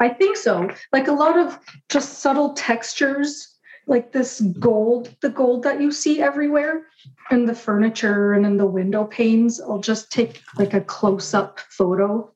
I 0.00 0.08
think 0.08 0.36
so. 0.36 0.68
Like 0.92 1.08
a 1.08 1.12
lot 1.12 1.38
of 1.38 1.58
just 1.88 2.18
subtle 2.20 2.52
textures, 2.54 3.56
like 3.86 4.12
this 4.12 4.40
gold, 4.58 5.14
the 5.20 5.30
gold 5.30 5.62
that 5.64 5.80
you 5.80 5.92
see 5.92 6.20
everywhere 6.20 6.86
in 7.30 7.46
the 7.46 7.54
furniture 7.54 8.32
and 8.32 8.44
in 8.46 8.56
the 8.56 8.66
window 8.66 9.04
panes. 9.04 9.60
I'll 9.60 9.80
just 9.80 10.10
take 10.10 10.42
like 10.58 10.74
a 10.74 10.80
close 10.80 11.34
up 11.34 11.60
photo 11.60 12.32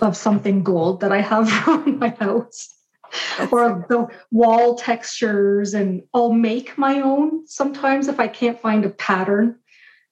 of 0.00 0.16
something 0.16 0.62
gold 0.62 1.00
that 1.00 1.12
I 1.12 1.20
have 1.20 1.48
around 1.68 1.98
my 1.98 2.10
house. 2.10 2.70
Or 3.52 3.86
the 3.88 4.08
wall 4.32 4.74
textures, 4.74 5.72
and 5.72 6.02
I'll 6.14 6.32
make 6.32 6.76
my 6.76 7.00
own 7.00 7.46
sometimes 7.46 8.08
if 8.08 8.18
I 8.18 8.26
can't 8.26 8.60
find 8.60 8.84
a 8.84 8.90
pattern. 8.90 9.56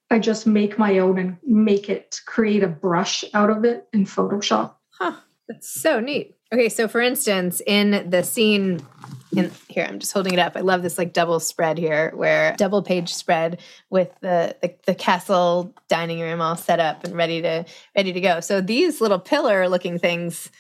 I 0.09 0.21
just 0.21 0.47
make 0.47 0.79
my 0.79 0.99
own 0.99 1.19
and 1.19 1.37
make 1.43 1.89
it 1.89 2.21
create 2.27 2.63
a 2.63 2.69
brush 2.69 3.25
out 3.35 3.51
of 3.51 3.65
it 3.65 3.89
in 3.93 4.05
Photoshop. 4.05 4.75
Huh. 4.91 5.17
That's 5.49 5.69
so 5.69 5.99
neat. 5.99 6.37
Okay, 6.53 6.69
so 6.69 6.87
for 6.87 7.01
instance, 7.01 7.63
in 7.67 8.11
the 8.11 8.23
scene 8.23 8.87
in 9.35 9.51
here, 9.69 9.87
I'm 9.89 9.99
just 9.99 10.13
holding 10.13 10.35
it 10.35 10.39
up. 10.39 10.55
I 10.55 10.61
love 10.61 10.83
this 10.83 10.99
like 10.99 11.15
double 11.15 11.41
spread 11.41 11.79
here, 11.79 12.13
where 12.15 12.55
double 12.59 12.83
page 12.83 13.15
spread 13.15 13.61
with 13.89 14.11
the, 14.21 14.55
the 14.61 14.75
the 14.87 14.95
castle 14.95 15.75
dining 15.89 16.21
room 16.21 16.43
all 16.43 16.57
set 16.57 16.79
up 16.79 17.05
and 17.05 17.17
ready 17.17 17.41
to 17.41 17.65
ready 17.97 18.13
to 18.13 18.21
go. 18.21 18.41
So 18.41 18.61
these 18.61 19.01
little 19.01 19.19
pillar 19.19 19.69
looking 19.69 19.99
things 19.99 20.51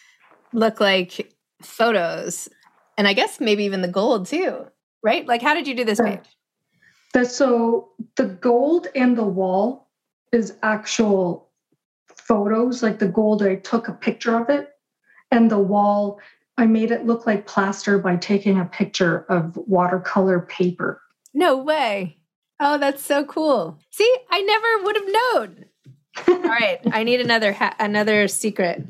look 0.55 0.81
like 0.81 1.35
photos, 1.63 2.49
and 2.97 3.07
I 3.07 3.13
guess 3.13 3.39
maybe 3.41 3.65
even 3.65 3.83
the 3.83 3.89
gold 3.89 4.27
too, 4.27 4.67
right? 5.03 5.27
Like, 5.27 5.43
how 5.43 5.53
did 5.53 5.69
you 5.69 5.75
do 5.75 5.85
this 5.85 6.01
Right. 6.01 6.23
page? 6.23 7.29
So 7.29 7.91
the 8.17 8.25
gold 8.25 8.87
and 8.95 9.15
the 9.17 9.27
wall 9.27 9.91
is 10.33 10.55
actual 10.63 11.51
photos. 12.17 12.83
Like 12.83 12.99
the 12.99 13.09
gold, 13.09 13.43
I 13.43 13.57
took 13.57 13.89
a 13.89 13.93
picture 13.93 14.39
of 14.39 14.49
it, 14.49 14.72
and 15.33 15.51
the 15.51 15.59
wall, 15.59 16.21
I 16.59 16.67
made 16.67 16.93
it 16.93 17.07
look 17.07 17.27
like 17.27 17.47
plaster 17.47 17.99
by 17.99 18.17
taking 18.17 18.61
a 18.61 18.67
picture 18.67 19.21
of 19.29 19.57
watercolor 19.57 20.41
paper. 20.41 21.01
No 21.35 21.57
way. 21.57 22.19
Oh, 22.61 22.79
that's 22.79 23.03
so 23.05 23.25
cool. 23.25 23.79
See, 23.91 24.17
I 24.31 24.41
never 24.43 24.85
would 24.85 24.97
have 24.97 25.09
known. 25.09 25.65
All 26.29 26.49
right, 26.51 26.79
I 26.93 27.03
need 27.03 27.21
another 27.21 27.53
ha- 27.55 27.75
another 27.81 28.29
secret. 28.29 28.85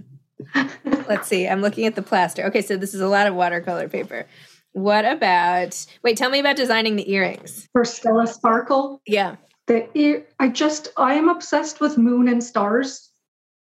Let's 1.09 1.29
see. 1.29 1.47
I'm 1.47 1.61
looking 1.63 1.87
at 1.87 1.95
the 1.95 2.03
plaster. 2.03 2.45
Okay, 2.47 2.61
so 2.63 2.77
this 2.77 2.93
is 2.95 3.01
a 3.01 3.07
lot 3.07 3.29
of 3.29 3.35
watercolor 3.35 3.89
paper. 3.89 4.27
What 4.73 5.05
about? 5.05 5.87
Wait, 6.03 6.17
tell 6.17 6.31
me 6.31 6.41
about 6.41 6.57
designing 6.57 6.97
the 6.97 7.11
earrings. 7.13 7.69
For 7.73 7.85
Stella 7.85 8.27
Sparkle, 8.27 9.01
Yeah. 9.07 9.37
the 9.69 9.89
ear, 9.97 10.27
I 10.41 10.49
just 10.49 10.89
I 10.97 11.15
am 11.15 11.29
obsessed 11.29 11.81
with 11.81 11.97
moon 11.97 12.27
and 12.27 12.43
stars, 12.43 13.11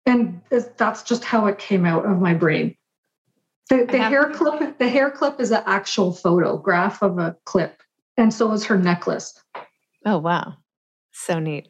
and 0.07 0.41
that's 0.77 1.03
just 1.03 1.25
how 1.25 1.47
it 1.47 1.59
came 1.59 1.85
out 1.85 2.05
of 2.05 2.21
my 2.21 2.35
brain. 2.35 2.77
The, 3.69 3.85
the 3.85 3.99
hair 3.99 4.31
clip, 4.31 4.79
the 4.79 4.89
hair 4.89 5.11
clip 5.11 5.41
is 5.41 5.53
an 5.53 5.63
actual 5.67 6.13
photograph 6.13 7.03
of 7.03 7.19
a 7.19 7.37
clip, 7.45 7.83
and 8.17 8.35
so 8.35 8.53
is 8.53 8.65
her 8.65 8.77
necklace. 8.77 9.41
Oh, 10.05 10.19
wow. 10.19 10.57
So 11.13 11.39
neat. 11.39 11.69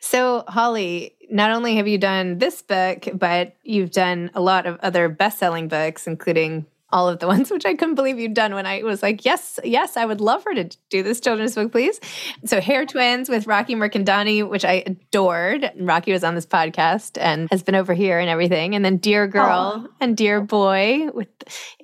So, 0.00 0.44
Holly, 0.48 1.16
not 1.30 1.50
only 1.50 1.76
have 1.76 1.88
you 1.88 1.98
done 1.98 2.38
this 2.38 2.62
book, 2.62 3.08
but 3.14 3.56
you've 3.62 3.90
done 3.90 4.30
a 4.34 4.40
lot 4.40 4.66
of 4.66 4.78
other 4.80 5.08
best 5.08 5.38
selling 5.38 5.68
books, 5.68 6.06
including 6.06 6.66
all 6.90 7.08
of 7.08 7.18
the 7.18 7.26
ones 7.34 7.50
which 7.50 7.66
I 7.66 7.74
couldn't 7.74 7.94
believe 7.94 8.18
you'd 8.18 8.34
done 8.34 8.54
when 8.54 8.66
I 8.66 8.82
was 8.82 9.02
like, 9.02 9.24
yes, 9.24 9.58
yes, 9.64 9.96
I 9.96 10.04
would 10.04 10.20
love 10.20 10.44
her 10.44 10.54
to 10.54 10.64
do 10.90 11.02
this 11.02 11.20
children's 11.20 11.54
book, 11.54 11.72
please. 11.72 12.00
So, 12.44 12.60
Hair 12.60 12.86
Twins 12.86 13.28
with 13.28 13.46
Raakhee 13.46 13.76
Mirchandani, 13.76 14.48
which 14.48 14.64
I 14.64 14.82
adored. 14.86 15.64
And 15.64 15.88
Raakhee 15.88 16.12
was 16.12 16.24
on 16.24 16.34
this 16.34 16.46
podcast 16.46 17.18
and 17.20 17.48
has 17.50 17.62
been 17.62 17.74
over 17.74 17.94
here 17.94 18.18
and 18.18 18.28
everything. 18.28 18.74
And 18.74 18.84
then 18.84 18.96
Dear 18.98 19.26
Girl 19.26 19.88
and 20.00 20.16
Dear 20.16 20.40
Boy 20.40 21.08
with 21.12 21.28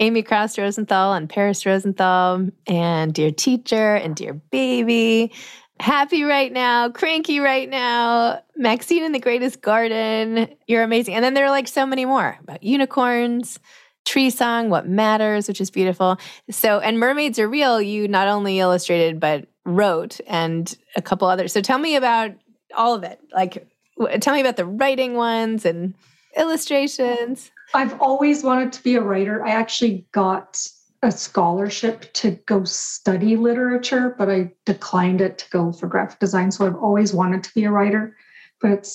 Amy 0.01 0.23
Krouse 0.23 0.59
Rosenthal 0.59 1.13
and 1.15 1.29
Paris 1.29 1.65
Rosenthal 1.65 2.49
and 2.67 3.15
Dear 3.15 3.31
Teacher 3.31 3.95
and 3.95 4.17
Dear 4.17 4.35
Baby 4.35 5.33
happy 5.81 6.23
right 6.23 6.53
now, 6.53 6.89
cranky 6.89 7.41
right 7.41 7.69
now, 7.69 8.41
Maxine 8.57 9.05
in 9.05 9.13
the 9.13 9.19
Greatest 9.19 9.61
Garden. 9.61 10.49
You're 10.67 10.83
amazing. 10.83 11.15
And 11.15 11.25
then 11.25 11.35
there 11.35 11.45
are 11.45 11.51
like 11.51 11.69
so 11.69 11.87
many 11.87 12.05
more 12.05 12.39
about 12.41 12.63
unicorns, 12.63 13.59
Tree 14.05 14.31
Song, 14.31 14.71
What 14.71 14.89
Matters, 14.89 15.49
which 15.49 15.61
is 15.61 15.71
beautiful. 15.71 16.19
So, 16.51 16.79
and 16.81 16.99
Mermaids 16.99 17.39
Are 17.39 17.49
Real, 17.49 17.81
you 17.81 18.07
not 18.09 18.29
only 18.29 18.59
illustrated, 18.59 19.19
but 19.19 19.47
wrote 19.65 20.21
and 20.27 20.77
a 20.97 21.03
couple 21.03 21.27
others. 21.27 21.53
So 21.53 21.61
tell 21.61 21.79
me 21.79 21.97
about 21.97 22.33
all 22.77 22.95
of 22.95 23.03
it. 23.03 23.19
Like, 23.33 23.67
tell 24.21 24.35
me 24.35 24.41
about 24.41 24.57
the 24.57 24.67
writing 24.67 25.15
ones 25.15 25.65
and 25.65 25.95
illustrations. 26.37 27.51
I've 27.73 28.01
always 28.01 28.45
wanted 28.45 28.73
to 28.75 28.83
be 28.83 28.97
a 28.97 29.01
writer. 29.01 29.45
I 29.45 29.51
actually 29.51 30.07
got 30.13 30.61
a 31.03 31.11
scholarship 31.11 32.13
to 32.15 32.33
go 32.47 32.65
study 32.65 33.37
literature, 33.37 34.15
but 34.19 34.31
I 34.31 34.53
declined 34.65 35.21
it 35.21 35.39
to 35.39 35.51
go 35.51 35.73
for 35.73 35.87
graphic 35.87 36.19
design. 36.19 36.51
So 36.51 36.67
I've 36.67 36.77
always 36.77 37.13
wanted 37.13 37.45
to 37.45 37.55
be 37.55 37.65
a 37.65 37.71
writer, 37.71 38.17
but 38.61 38.91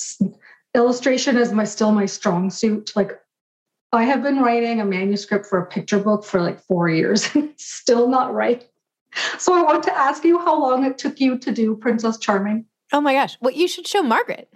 illustration 0.74 1.38
is 1.38 1.52
my 1.52 1.66
still 1.66 1.92
my 1.92 2.06
strong 2.06 2.50
suit. 2.50 2.92
Like 2.96 3.20
I 3.92 4.04
have 4.04 4.22
been 4.22 4.40
writing 4.42 4.80
a 4.80 4.86
manuscript 4.86 5.46
for 5.46 5.60
a 5.60 5.66
picture 5.66 6.00
book 6.00 6.24
for 6.24 6.42
like 6.42 6.60
four 6.60 6.90
years 6.90 7.28
and 7.36 7.46
it's 7.50 7.66
still 7.66 8.08
not 8.08 8.34
right. 8.34 8.68
So 9.40 9.54
I 9.54 9.64
want 9.64 9.84
to 9.84 9.98
ask 9.98 10.24
you 10.24 10.38
how 10.38 10.60
long 10.60 10.86
it 10.86 10.98
took 10.98 11.20
you 11.20 11.38
to 11.40 11.52
do 11.52 11.76
Princess 11.76 12.18
Charming. 12.20 12.66
Oh 12.94 13.02
my 13.02 13.14
gosh. 13.14 13.38
Well, 13.42 13.54
you 13.54 13.68
should 13.68 13.88
show 13.88 14.04
Margaret. 14.04 14.50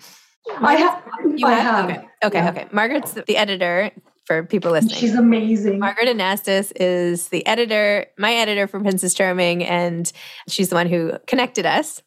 I 0.57 0.75
have. 0.75 1.03
You 1.35 1.47
I 1.47 1.53
have? 1.53 1.89
have. 1.89 1.89
Okay. 1.89 2.07
Okay. 2.25 2.37
Yeah. 2.37 2.49
Okay. 2.49 2.67
Margaret's 2.71 3.13
the, 3.13 3.23
the 3.23 3.37
editor 3.37 3.91
for 4.25 4.43
people 4.43 4.71
listening. 4.71 4.95
She's 4.95 5.15
amazing. 5.15 5.79
Margaret 5.79 6.07
Anastas 6.07 6.71
is 6.75 7.29
the 7.29 7.45
editor, 7.45 8.05
my 8.17 8.33
editor 8.33 8.67
for 8.67 8.79
Princess 8.79 9.13
Charming, 9.13 9.63
and 9.63 10.11
she's 10.47 10.69
the 10.69 10.75
one 10.75 10.87
who 10.87 11.13
connected 11.27 11.65
us. 11.65 12.01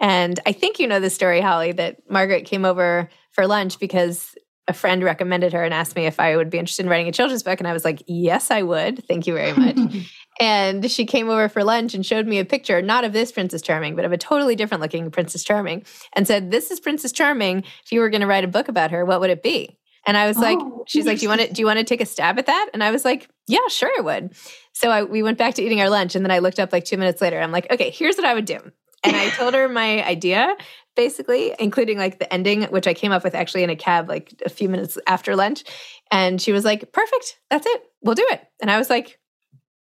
And 0.00 0.40
I 0.46 0.52
think 0.52 0.78
you 0.78 0.86
know 0.86 1.00
the 1.00 1.10
story, 1.10 1.40
Holly, 1.40 1.72
that 1.72 1.98
Margaret 2.08 2.44
came 2.44 2.64
over 2.64 3.08
for 3.32 3.46
lunch 3.46 3.78
because 3.78 4.34
a 4.70 4.72
friend 4.72 5.02
recommended 5.04 5.52
her 5.52 5.62
and 5.62 5.74
asked 5.74 5.96
me 5.96 6.06
if 6.06 6.18
I 6.18 6.36
would 6.36 6.48
be 6.48 6.58
interested 6.58 6.86
in 6.86 6.90
writing 6.90 7.08
a 7.08 7.12
children's 7.12 7.42
book. 7.42 7.60
And 7.60 7.68
I 7.68 7.72
was 7.72 7.84
like, 7.84 8.02
yes, 8.06 8.50
I 8.50 8.62
would. 8.62 9.04
Thank 9.06 9.26
you 9.26 9.34
very 9.34 9.52
much. 9.52 9.76
and 10.40 10.90
she 10.90 11.04
came 11.04 11.28
over 11.28 11.48
for 11.48 11.62
lunch 11.64 11.92
and 11.92 12.06
showed 12.06 12.26
me 12.26 12.38
a 12.38 12.44
picture, 12.44 12.80
not 12.80 13.04
of 13.04 13.12
this 13.12 13.32
Princess 13.32 13.60
Charming, 13.60 13.96
but 13.96 14.04
of 14.04 14.12
a 14.12 14.16
totally 14.16 14.56
different 14.56 14.80
looking 14.80 15.10
Princess 15.10 15.44
Charming, 15.44 15.84
and 16.14 16.26
said, 16.26 16.50
This 16.50 16.70
is 16.70 16.80
Princess 16.80 17.12
Charming. 17.12 17.64
If 17.84 17.92
you 17.92 18.00
were 18.00 18.08
going 18.08 18.22
to 18.22 18.26
write 18.26 18.44
a 18.44 18.48
book 18.48 18.68
about 18.68 18.92
her, 18.92 19.04
what 19.04 19.20
would 19.20 19.30
it 19.30 19.42
be? 19.42 19.76
And 20.06 20.16
I 20.16 20.26
was 20.26 20.38
oh, 20.38 20.40
like, 20.40 20.58
she's 20.86 21.04
like, 21.04 21.18
do 21.18 21.24
you 21.24 21.28
want 21.28 21.42
to, 21.42 21.52
do 21.52 21.60
you 21.60 21.66
want 21.66 21.78
to 21.78 21.84
take 21.84 22.00
a 22.00 22.06
stab 22.06 22.38
at 22.38 22.46
that? 22.46 22.70
And 22.72 22.82
I 22.82 22.90
was 22.90 23.04
like, 23.04 23.28
yeah, 23.46 23.68
sure, 23.68 23.90
I 23.98 24.00
would. 24.00 24.34
So 24.72 24.88
I, 24.88 25.02
we 25.02 25.22
went 25.22 25.36
back 25.36 25.54
to 25.54 25.62
eating 25.62 25.80
our 25.82 25.90
lunch. 25.90 26.14
And 26.14 26.24
then 26.24 26.30
I 26.30 26.38
looked 26.38 26.58
up 26.58 26.72
like 26.72 26.84
two 26.84 26.96
minutes 26.96 27.20
later. 27.20 27.38
I'm 27.38 27.52
like, 27.52 27.70
okay, 27.70 27.90
here's 27.90 28.16
what 28.16 28.24
I 28.24 28.32
would 28.32 28.46
do. 28.46 28.60
And 29.02 29.16
I 29.16 29.30
told 29.30 29.54
her 29.54 29.68
my 29.68 30.04
idea, 30.06 30.54
basically, 30.94 31.54
including 31.58 31.96
like 31.98 32.18
the 32.18 32.32
ending, 32.32 32.64
which 32.64 32.86
I 32.86 32.94
came 32.94 33.12
up 33.12 33.24
with 33.24 33.34
actually 33.34 33.62
in 33.62 33.70
a 33.70 33.76
cab 33.76 34.08
like 34.08 34.34
a 34.44 34.50
few 34.50 34.68
minutes 34.68 34.98
after 35.06 35.36
lunch. 35.36 35.64
And 36.10 36.40
she 36.40 36.52
was 36.52 36.64
like, 36.64 36.92
perfect. 36.92 37.38
That's 37.48 37.66
it. 37.66 37.82
We'll 38.02 38.14
do 38.14 38.26
it. 38.30 38.42
And 38.60 38.70
I 38.70 38.78
was 38.78 38.90
like, 38.90 39.18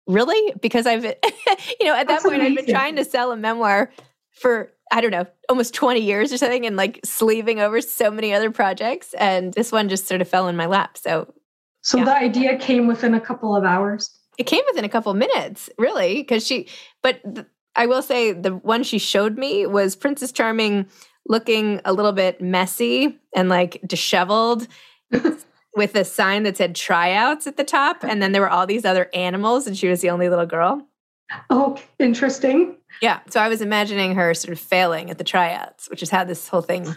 really? 0.07 0.53
Because 0.61 0.85
I've, 0.85 1.03
you 1.79 1.85
know, 1.85 1.95
at 1.95 2.07
that 2.07 2.07
That's 2.07 2.23
point, 2.23 2.35
amazing. 2.35 2.57
I've 2.57 2.65
been 2.65 2.75
trying 2.75 2.95
to 2.95 3.05
sell 3.05 3.31
a 3.31 3.37
memoir 3.37 3.91
for 4.31 4.71
I 4.91 4.99
don't 4.99 5.11
know, 5.11 5.25
almost 5.47 5.73
20 5.73 6.01
years 6.01 6.33
or 6.33 6.37
something 6.37 6.65
and 6.65 6.75
like 6.75 6.99
sleeving 7.05 7.61
over 7.61 7.79
so 7.79 8.11
many 8.11 8.33
other 8.33 8.51
projects. 8.51 9.13
And 9.13 9.53
this 9.53 9.71
one 9.71 9.87
just 9.87 10.05
sort 10.05 10.21
of 10.21 10.27
fell 10.27 10.49
in 10.49 10.57
my 10.57 10.65
lap. 10.65 10.97
So, 10.97 11.33
so 11.81 11.99
yeah. 11.99 12.05
the 12.05 12.15
idea 12.17 12.57
came 12.57 12.87
within 12.87 13.13
a 13.13 13.21
couple 13.21 13.55
of 13.55 13.63
hours. 13.63 14.11
It 14.37 14.43
came 14.43 14.63
within 14.67 14.83
a 14.83 14.89
couple 14.89 15.11
of 15.11 15.17
minutes, 15.17 15.69
really, 15.77 16.15
because 16.15 16.45
she, 16.45 16.67
but 17.01 17.21
th- 17.23 17.47
I 17.75 17.85
will 17.85 18.01
say 18.01 18.33
the 18.33 18.55
one 18.55 18.83
she 18.83 18.97
showed 18.99 19.37
me 19.37 19.65
was 19.65 19.95
Princess 19.95 20.31
Charming 20.31 20.87
looking 21.27 21.81
a 21.85 21.93
little 21.93 22.11
bit 22.11 22.41
messy 22.41 23.19
and 23.35 23.49
like 23.49 23.81
disheveled. 23.85 24.67
with 25.75 25.95
a 25.95 26.03
sign 26.03 26.43
that 26.43 26.57
said 26.57 26.75
tryouts 26.75 27.47
at 27.47 27.57
the 27.57 27.63
top. 27.63 28.03
And 28.03 28.21
then 28.21 28.31
there 28.31 28.41
were 28.41 28.49
all 28.49 28.67
these 28.67 28.85
other 28.85 29.09
animals, 29.13 29.67
and 29.67 29.77
she 29.77 29.87
was 29.87 30.01
the 30.01 30.09
only 30.09 30.29
little 30.29 30.45
girl. 30.45 30.85
Oh, 31.49 31.77
interesting. 31.97 32.75
Yeah. 33.01 33.21
So 33.29 33.39
I 33.39 33.47
was 33.47 33.61
imagining 33.61 34.15
her 34.15 34.33
sort 34.33 34.51
of 34.51 34.59
failing 34.59 35.09
at 35.09 35.17
the 35.17 35.23
tryouts, 35.23 35.89
which 35.89 36.03
is 36.03 36.09
how 36.09 36.23
this 36.23 36.47
whole 36.47 36.61
thing. 36.61 36.93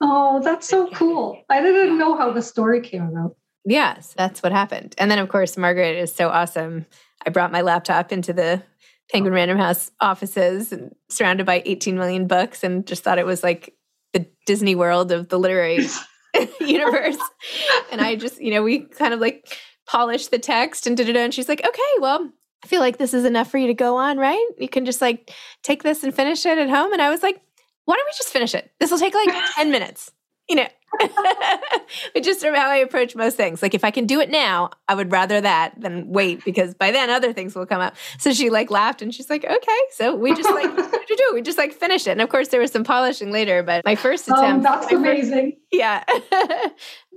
Oh, 0.00 0.40
that's 0.42 0.68
so 0.68 0.88
cool. 0.90 1.42
I 1.50 1.60
didn't 1.60 1.98
know 1.98 2.16
how 2.16 2.32
the 2.32 2.42
story 2.42 2.80
came 2.80 3.08
about. 3.08 3.36
Yes, 3.64 4.14
that's 4.16 4.42
what 4.42 4.52
happened. 4.52 4.94
And 4.96 5.10
then, 5.10 5.18
of 5.18 5.28
course, 5.28 5.56
Margaret 5.56 5.98
is 5.98 6.14
so 6.14 6.28
awesome. 6.28 6.86
I 7.26 7.30
brought 7.30 7.50
my 7.50 7.62
laptop 7.62 8.12
into 8.12 8.32
the 8.32 8.62
Penguin 9.10 9.32
Random 9.32 9.58
House 9.58 9.90
offices 10.00 10.72
and 10.72 10.94
surrounded 11.08 11.46
by 11.46 11.62
18 11.64 11.96
million 11.96 12.26
books 12.26 12.62
and 12.62 12.86
just 12.86 13.02
thought 13.02 13.18
it 13.18 13.26
was 13.26 13.42
like 13.42 13.74
the 14.12 14.26
Disney 14.46 14.74
world 14.74 15.12
of 15.12 15.28
the 15.28 15.38
literary 15.38 15.86
universe. 16.60 17.16
And 17.90 18.00
I 18.00 18.16
just, 18.16 18.40
you 18.40 18.50
know, 18.50 18.62
we 18.62 18.80
kind 18.80 19.14
of 19.14 19.20
like 19.20 19.56
polished 19.86 20.30
the 20.30 20.38
text 20.38 20.86
and 20.86 20.96
did 20.96 21.08
it. 21.08 21.16
And 21.16 21.32
she's 21.32 21.48
like, 21.48 21.66
okay, 21.66 22.00
well, 22.00 22.30
I 22.62 22.66
feel 22.66 22.80
like 22.80 22.98
this 22.98 23.14
is 23.14 23.24
enough 23.24 23.50
for 23.50 23.58
you 23.58 23.68
to 23.68 23.74
go 23.74 23.96
on, 23.96 24.18
right? 24.18 24.46
You 24.58 24.68
can 24.68 24.84
just 24.84 25.00
like 25.00 25.32
take 25.62 25.82
this 25.82 26.02
and 26.02 26.14
finish 26.14 26.44
it 26.44 26.58
at 26.58 26.68
home. 26.68 26.92
And 26.92 27.00
I 27.00 27.10
was 27.10 27.22
like, 27.22 27.40
why 27.84 27.96
don't 27.96 28.06
we 28.06 28.16
just 28.16 28.30
finish 28.30 28.54
it? 28.54 28.70
This 28.80 28.90
will 28.90 28.98
take 28.98 29.14
like 29.14 29.34
10 29.54 29.70
minutes, 29.70 30.10
you 30.48 30.56
know. 30.56 30.68
It's 31.00 32.26
just 32.26 32.40
sort 32.40 32.54
of 32.54 32.60
how 32.60 32.70
I 32.70 32.76
approach 32.76 33.14
most 33.14 33.36
things. 33.36 33.62
Like 33.62 33.74
if 33.74 33.84
I 33.84 33.90
can 33.90 34.06
do 34.06 34.20
it 34.20 34.30
now, 34.30 34.70
I 34.88 34.94
would 34.94 35.12
rather 35.12 35.40
that 35.40 35.80
than 35.80 36.08
wait 36.08 36.44
because 36.44 36.74
by 36.74 36.90
then 36.90 37.10
other 37.10 37.32
things 37.32 37.54
will 37.54 37.66
come 37.66 37.80
up. 37.80 37.94
So 38.18 38.32
she 38.32 38.50
like 38.50 38.70
laughed 38.70 39.02
and 39.02 39.14
she's 39.14 39.30
like, 39.30 39.44
okay. 39.44 39.78
So 39.92 40.14
we 40.14 40.34
just 40.34 40.50
like 40.50 40.74
do 41.08 41.30
we 41.34 41.42
just 41.42 41.58
like 41.58 41.72
finish 41.72 42.06
it. 42.06 42.12
And 42.12 42.20
of 42.20 42.28
course 42.28 42.48
there 42.48 42.60
was 42.60 42.72
some 42.72 42.84
polishing 42.84 43.30
later, 43.32 43.62
but 43.62 43.84
my 43.84 43.94
first 43.94 44.28
oh, 44.30 44.34
attempt. 44.34 44.66
Um, 44.66 44.80
that's 44.80 44.92
amazing. 44.92 45.52
First, 45.52 45.62
yeah. 45.72 46.04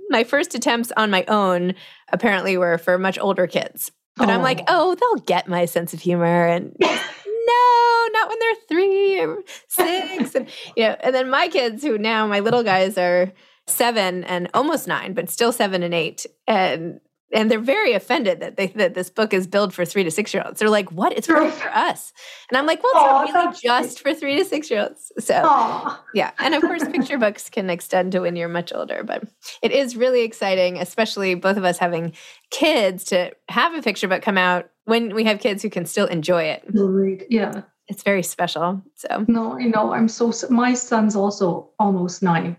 my 0.08 0.24
first 0.24 0.54
attempts 0.54 0.92
on 0.96 1.10
my 1.10 1.24
own 1.28 1.74
apparently 2.12 2.56
were 2.56 2.78
for 2.78 2.98
much 2.98 3.18
older 3.18 3.46
kids. 3.46 3.90
But 4.16 4.28
oh. 4.28 4.32
I'm 4.32 4.42
like, 4.42 4.60
oh, 4.68 4.94
they'll 4.94 5.24
get 5.24 5.48
my 5.48 5.64
sense 5.64 5.94
of 5.94 6.00
humor. 6.00 6.46
And 6.46 6.76
no, 6.78 8.08
not 8.12 8.28
when 8.28 8.38
they're 8.38 8.54
three 8.68 9.20
or 9.20 9.42
six. 9.68 10.34
and 10.34 10.48
you 10.76 10.84
know, 10.84 10.96
and 11.02 11.14
then 11.14 11.30
my 11.30 11.48
kids, 11.48 11.82
who 11.82 11.96
now 11.96 12.26
my 12.26 12.40
little 12.40 12.62
guys 12.62 12.98
are 12.98 13.32
seven 13.66 14.24
and 14.24 14.48
almost 14.54 14.88
nine, 14.88 15.14
but 15.14 15.30
still 15.30 15.52
seven 15.52 15.82
and 15.82 15.94
eight. 15.94 16.26
And 16.46 17.00
and 17.32 17.50
they're 17.50 17.58
very 17.58 17.94
offended 17.94 18.40
that 18.40 18.56
they 18.56 18.68
that 18.68 18.94
this 18.94 19.08
book 19.08 19.32
is 19.32 19.46
billed 19.46 19.72
for 19.72 19.84
three 19.84 20.04
to 20.04 20.10
six 20.10 20.34
year 20.34 20.42
olds. 20.44 20.60
They're 20.60 20.68
like, 20.68 20.92
"What? 20.92 21.12
It's 21.16 21.26
for 21.26 21.38
us?" 21.38 22.12
And 22.50 22.58
I'm 22.58 22.66
like, 22.66 22.82
"Well, 22.82 23.22
it's 23.22 23.32
not 23.32 23.44
really 23.44 23.58
just 23.62 24.00
for 24.00 24.14
three 24.14 24.36
to 24.36 24.44
six 24.44 24.70
year 24.70 24.82
olds." 24.82 25.12
So, 25.18 25.34
Aww. 25.34 25.98
yeah, 26.14 26.32
and 26.38 26.54
of 26.54 26.62
course, 26.62 26.84
picture 26.84 27.18
books 27.18 27.48
can 27.48 27.70
extend 27.70 28.12
to 28.12 28.20
when 28.20 28.36
you're 28.36 28.48
much 28.48 28.72
older, 28.72 29.02
but 29.02 29.24
it 29.62 29.72
is 29.72 29.96
really 29.96 30.22
exciting, 30.22 30.78
especially 30.78 31.34
both 31.34 31.56
of 31.56 31.64
us 31.64 31.78
having 31.78 32.12
kids, 32.50 33.04
to 33.04 33.32
have 33.48 33.74
a 33.74 33.82
picture 33.82 34.08
book 34.08 34.22
come 34.22 34.38
out 34.38 34.70
when 34.84 35.14
we 35.14 35.24
have 35.24 35.40
kids 35.40 35.62
who 35.62 35.70
can 35.70 35.86
still 35.86 36.06
enjoy 36.06 36.42
it. 36.42 36.64
Read, 36.68 37.24
yeah, 37.30 37.62
it's 37.88 38.02
very 38.02 38.22
special. 38.22 38.82
So, 38.94 39.24
no, 39.28 39.58
you 39.58 39.70
know, 39.70 39.92
I'm 39.92 40.08
so 40.08 40.32
my 40.50 40.74
son's 40.74 41.16
also 41.16 41.70
almost 41.78 42.22
nine, 42.22 42.56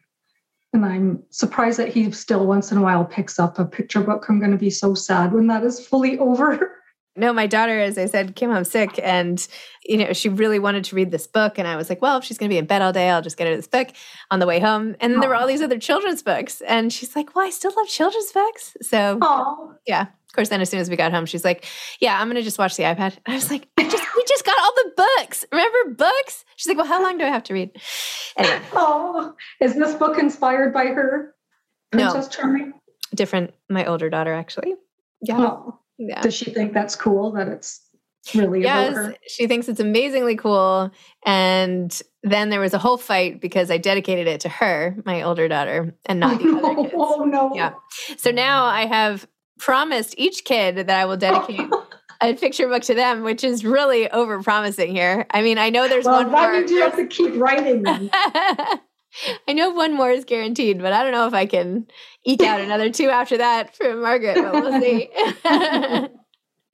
and 0.74 0.86
I'm 0.86 1.24
surprised 1.30 1.80
that 1.80 1.90
he 1.90 2.12
still 2.12 2.46
once 2.46 2.72
in 2.72 2.78
a 2.78 2.82
while 2.82 3.06
picks 3.06 3.40
up 3.40 3.60
a 3.60 3.66
picture 3.66 4.02
book. 4.02 4.26
I'm 4.28 4.40
going 4.40 4.52
to 4.52 4.58
be 4.58 4.70
so 4.70 4.94
sad 4.94 5.34
when 5.34 5.48
that 5.48 5.64
is 5.64 5.86
fully 5.86 6.18
over. 6.20 6.72
No, 7.16 7.32
my 7.32 7.46
daughter, 7.46 7.80
as 7.80 7.96
I 8.00 8.08
said, 8.08 8.36
came 8.36 8.50
home 8.50 8.64
sick 8.64 9.00
and, 9.04 9.48
you 9.86 9.98
know, 9.98 10.14
she 10.14 10.30
really 10.30 10.58
wanted 10.58 10.84
to 10.86 10.96
read 10.96 11.12
this 11.12 11.28
book. 11.28 11.60
And 11.60 11.68
I 11.68 11.76
was 11.76 11.88
like, 11.88 12.02
well, 12.02 12.18
if 12.18 12.24
she's 12.24 12.40
going 12.40 12.50
to 12.50 12.54
be 12.54 12.58
in 12.58 12.66
bed 12.66 12.82
all 12.82 12.92
day, 12.92 13.12
I'll 13.12 13.22
just 13.22 13.38
get 13.38 13.46
her 13.46 13.56
this 13.56 13.68
book 13.68 13.90
on 14.32 14.40
the 14.40 14.48
way 14.48 14.60
home. 14.60 14.96
And 15.00 15.14
then 15.14 15.20
there 15.20 15.30
were 15.30 15.36
all 15.36 15.46
these 15.46 15.62
other 15.62 15.78
children's 15.78 16.24
books. 16.24 16.62
And 16.62 16.92
she's 16.92 17.16
like, 17.16 17.36
well, 17.36 17.46
I 17.46 17.52
still 17.52 17.72
love 17.78 17.88
children's 17.88 18.32
books. 18.32 18.76
So, 18.82 19.20
Aww. 19.20 19.76
yeah. 19.86 20.02
Of 20.02 20.36
course, 20.36 20.50
then 20.50 20.62
as 20.62 20.72
soon 20.72 20.80
as 20.80 20.90
we 20.90 20.96
got 20.96 21.12
home, 21.12 21.28
she's 21.28 21.46
like, 21.46 21.66
yeah, 22.00 22.20
I'm 22.20 22.26
going 22.26 22.38
to 22.38 22.42
just 22.42 22.58
watch 22.58 22.76
the 22.76 22.84
iPad. 22.84 23.18
And 23.24 23.28
I 23.28 23.36
was 23.36 23.52
like, 23.52 23.68
I 23.78 23.84
just, 23.88 24.04
we 24.18 24.24
just 24.28 24.44
got 24.44 24.58
all 24.58 24.74
the 24.78 24.92
books. 25.20 25.46
Remember 25.52 25.94
books? 25.94 26.44
She's 26.56 26.68
like, 26.68 26.78
well, 26.78 26.88
how 26.88 27.04
long 27.04 27.20
do 27.20 27.24
I 27.26 27.28
have 27.28 27.44
to 27.44 27.54
read? 27.54 27.80
Anyway. 28.38 28.62
Oh, 28.74 29.36
is 29.62 29.76
this 29.76 29.94
book 29.96 30.18
inspired 30.18 30.74
by 30.74 30.86
her? 30.86 31.36
Princess 31.92 32.26
no. 32.26 32.32
Charming? 32.32 32.74
Different. 33.14 33.54
My 33.70 33.86
older 33.86 34.10
daughter, 34.10 34.34
actually. 34.34 34.74
Yeah. 35.22 35.40
Oh. 35.40 35.80
Yeah. 35.98 36.22
Does 36.22 36.34
she 36.34 36.52
think 36.52 36.74
that's 36.74 36.96
cool 36.96 37.32
that 37.34 37.48
it's 37.48 37.82
really 38.34 38.62
yes, 38.62 39.16
she 39.28 39.48
thinks 39.48 39.68
it's 39.68 39.80
amazingly 39.80 40.36
cool. 40.36 40.92
And 41.26 42.02
then 42.24 42.50
there 42.50 42.60
was 42.60 42.74
a 42.74 42.78
whole 42.78 42.98
fight 42.98 43.42
because 43.42 43.70
I 43.70 43.78
dedicated 43.78 44.28
it 44.28 44.42
to 44.42 44.50
her, 44.50 44.96
my 45.06 45.22
older 45.22 45.48
daughter, 45.48 45.96
and 46.06 46.20
not 46.20 46.42
the 46.42 46.50
other 46.50 46.62
oh, 46.64 46.84
kids. 46.84 46.94
Oh 46.96 47.26
no. 47.26 47.52
Yeah. 47.54 47.74
So 48.18 48.32
now 48.32 48.66
I 48.66 48.86
have 48.86 49.28
promised 49.60 50.16
each 50.18 50.46
kid 50.46 50.76
that 50.76 50.90
I 50.90 51.06
will 51.06 51.18
dedicate 51.18 51.70
a 52.24 52.34
picture 52.34 52.68
book 52.68 52.84
to 52.84 52.94
them, 52.94 53.24
which 53.24 53.44
is 53.44 53.66
really 53.66 54.10
over 54.10 54.42
promising 54.42 54.96
here. 54.96 55.26
I 55.32 55.42
mean, 55.42 55.58
I 55.58 55.70
know 55.70 55.88
there's 55.88 56.06
well, 56.06 56.24
one 56.24 56.32
that 56.32 56.50
more. 56.50 56.60
means 56.60 56.72
you 56.72 56.82
have 56.82 56.96
to 56.96 57.08
keep 57.08 57.36
writing 57.36 57.84
them. 57.84 58.10
I 59.48 59.54
know 59.54 59.70
one 59.72 59.94
more 59.94 60.10
is 60.10 60.26
guaranteed, 60.26 60.82
but 60.82 60.94
I 60.94 61.04
don't 61.04 61.12
know 61.12 61.28
if 61.28 61.34
I 61.34 61.46
can 61.46 61.88
eke 62.26 62.42
out 62.42 62.62
another 62.62 62.90
two 62.90 63.10
after 63.10 63.38
that 63.38 63.76
from 63.76 64.02
Margaret, 64.02 64.36
but 64.36 64.54
we'll 64.54 64.82
see. 64.82 65.10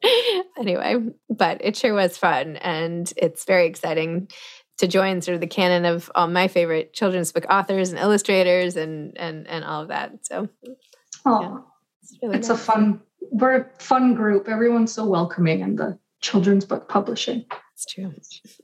anyway, 0.57 0.95
but 1.29 1.57
it 1.62 1.75
sure 1.75 1.93
was 1.93 2.17
fun. 2.17 2.55
And 2.57 3.12
it's 3.17 3.43
very 3.43 3.65
exciting 3.65 4.29
to 4.77 4.88
join 4.88 5.21
sort 5.21 5.35
of 5.35 5.41
the 5.41 5.47
canon 5.47 5.83
of 5.83 6.09
all 6.15 6.27
my 6.27 6.47
favorite 6.47 6.93
children's 6.93 7.31
book 7.33 7.45
authors 7.49 7.89
and 7.89 7.99
illustrators 7.99 8.77
and 8.77 9.17
and 9.17 9.47
and 9.47 9.65
all 9.65 9.81
of 9.81 9.89
that. 9.89 10.25
So 10.25 10.47
oh, 11.25 11.41
yeah, 11.41 11.57
it's, 12.01 12.17
really 12.21 12.38
it's 12.38 12.47
nice. 12.47 12.57
a 12.57 12.62
fun 12.62 13.01
we're 13.31 13.57
a 13.57 13.69
fun 13.79 14.15
group. 14.15 14.47
Everyone's 14.47 14.93
so 14.93 15.05
welcoming 15.05 15.61
in 15.61 15.75
the 15.75 15.97
children's 16.21 16.65
book 16.65 16.89
publishing. 16.89 17.45
It's 17.73 17.85
true. 17.85 18.13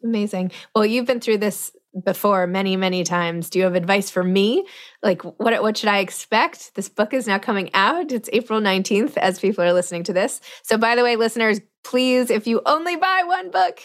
Amazing. 0.04 0.52
Well, 0.74 0.86
you've 0.86 1.06
been 1.06 1.22
through 1.22 1.38
this 1.38 1.72
before 2.04 2.46
many 2.46 2.76
many 2.76 3.06
times 3.06 3.50
do 3.50 3.60
you 3.60 3.64
have 3.64 3.76
advice 3.76 4.10
for 4.10 4.22
me 4.22 4.68
like 5.02 5.22
what 5.22 5.62
what 5.64 5.78
should 5.78 5.88
i 5.88 6.00
expect 6.00 6.76
this 6.76 6.90
book 6.90 7.14
is 7.14 7.26
now 7.26 7.40
coming 7.40 7.70
out 7.74 8.12
it's 8.12 8.30
april 8.34 8.60
19th 8.60 9.16
as 9.16 9.40
people 9.40 9.64
are 9.64 9.72
listening 9.72 10.04
to 10.04 10.12
this 10.12 10.42
so 10.62 10.78
by 10.78 10.96
the 10.96 11.04
way 11.04 11.16
listeners 11.16 11.62
please 11.86 12.30
if 12.30 12.48
you 12.48 12.62
only 12.66 12.98
buy 12.98 13.24
one 13.26 13.50
book 13.50 13.80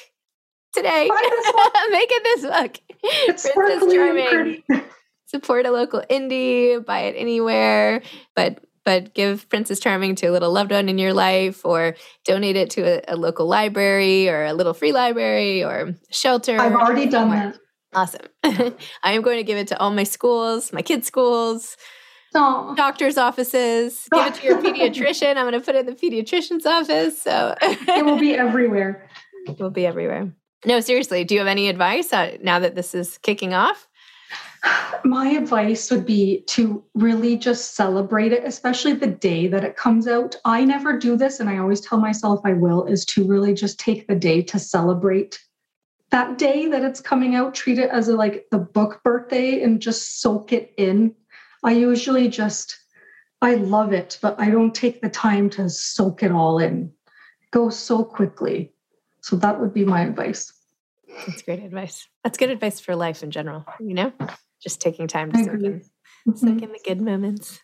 today 0.73 1.09
make 1.91 2.11
it 2.11 2.25
this 2.25 2.43
book 2.43 2.77
it's 3.03 3.49
Princess 3.53 3.93
Charming. 3.93 4.63
support 5.27 5.65
a 5.65 5.71
local 5.71 6.03
indie 6.11 6.85
buy 6.85 7.03
it 7.03 7.15
anywhere 7.17 8.03
but 8.35 8.59
but 8.85 9.15
give 9.15 9.49
Princess 9.49 9.81
Charming 9.81 10.15
to 10.17 10.27
a 10.27 10.33
little 10.33 10.53
loved 10.53 10.71
one 10.71 10.89
in 10.89 10.99
your 10.99 11.13
life 11.13 11.65
or 11.65 11.95
donate 12.25 12.57
it 12.57 12.71
to 12.71 12.83
a, 12.83 13.15
a 13.15 13.17
local 13.17 13.47
library 13.47 14.29
or 14.29 14.45
a 14.45 14.53
little 14.53 14.75
free 14.75 14.93
library 14.93 15.63
or 15.63 15.95
shelter. 16.11 16.59
I've 16.61 16.75
already 16.75 17.07
done 17.07 17.31
that. 17.31 17.59
Awesome. 17.93 18.27
I 18.45 19.13
am 19.13 19.23
going 19.23 19.39
to 19.39 19.43
give 19.43 19.59
it 19.59 19.69
to 19.69 19.79
all 19.79 19.91
my 19.91 20.05
schools, 20.05 20.73
my 20.73 20.83
kids' 20.83 21.07
schools, 21.07 21.77
Aww. 22.35 22.77
doctor's 22.77 23.19
offices. 23.19 24.09
Give 24.13 24.27
it 24.27 24.35
to 24.35 24.47
your 24.47 24.59
pediatrician. 24.63 25.37
I'm 25.37 25.49
going 25.49 25.53
to 25.53 25.61
put 25.61 25.75
it 25.75 25.87
in 25.87 25.87
the 25.87 25.93
pediatrician's 25.93 26.67
office. 26.67 27.21
So 27.21 27.57
it 27.61 28.05
will 28.05 28.19
be 28.19 28.35
everywhere. 28.37 29.09
It 29.47 29.59
will 29.59 29.71
be 29.71 29.87
everywhere. 29.87 30.33
No, 30.65 30.81
seriously. 30.81 31.25
Do 31.25 31.35
you 31.35 31.41
have 31.41 31.49
any 31.49 31.69
advice 31.69 32.13
uh, 32.13 32.37
now 32.43 32.59
that 32.59 32.75
this 32.75 32.95
is 32.95 33.19
kicking 33.19 33.55
off? 33.55 33.89
My 35.05 35.29
advice 35.29 35.91
would 35.91 36.05
be 36.05 36.43
to 36.49 36.85
really 36.95 37.37
just 37.37 37.75
celebrate 37.75 38.33
it, 38.33 38.45
especially 38.45 38.93
the 38.93 39.07
day 39.07 39.49
that 39.49 39.65
it 39.65 39.77
comes 39.77 40.07
out. 40.07 40.37
I 40.45 40.65
never 40.65 40.99
do 40.99 41.17
this, 41.17 41.41
and 41.41 41.49
I 41.49 41.59
always 41.59 41.81
tell 41.81 41.99
myself 41.99 42.41
I 42.45 42.53
will, 42.53 42.85
is 42.85 43.05
to 43.07 43.27
really 43.27 43.55
just 43.55 43.81
take 43.81 44.07
the 44.07 44.15
day 44.15 44.43
to 44.43 44.59
celebrate 44.59 45.39
that 46.11 46.39
day 46.39 46.67
that 46.69 46.83
it's 46.83 47.01
coming 47.01 47.35
out, 47.35 47.55
treat 47.55 47.79
it 47.79 47.91
as 47.91 48.09
a, 48.09 48.17
like 48.17 48.47
the 48.51 48.59
book 48.59 49.01
birthday 49.03 49.63
and 49.63 49.81
just 49.81 50.21
soak 50.21 50.53
it 50.53 50.75
in. 50.77 51.15
I 51.63 51.73
usually 51.73 52.29
just, 52.29 52.77
I 53.41 53.55
love 53.55 53.93
it, 53.93 54.19
but 54.21 54.39
I 54.39 54.51
don't 54.51 54.75
take 54.75 55.01
the 55.01 55.09
time 55.09 55.49
to 55.51 55.69
soak 55.71 56.23
it 56.23 56.33
all 56.33 56.59
in. 56.59 56.93
Goes 57.53 57.79
so 57.79 58.05
quickly. 58.05 58.73
So 59.23 59.37
that 59.37 59.61
would 59.61 59.73
be 59.73 59.85
my 59.85 60.03
advice. 60.03 60.53
That's 61.27 61.43
great 61.43 61.63
advice. 61.63 62.09
That's 62.25 62.39
good 62.39 62.51
advice 62.51 62.81
for 62.81 62.97
life 62.97 63.23
in 63.23 63.31
general, 63.31 63.65
you 63.81 63.95
know? 63.95 64.13
Just 64.63 64.81
taking 64.81 65.09
time 65.09 65.33
to 65.33 65.39
soak 65.39 65.55
in, 65.55 65.81
mm-hmm. 65.81 66.35
soak 66.35 66.63
in 66.63 66.73
the 66.73 66.81
good 66.85 67.01
moments. 67.01 67.61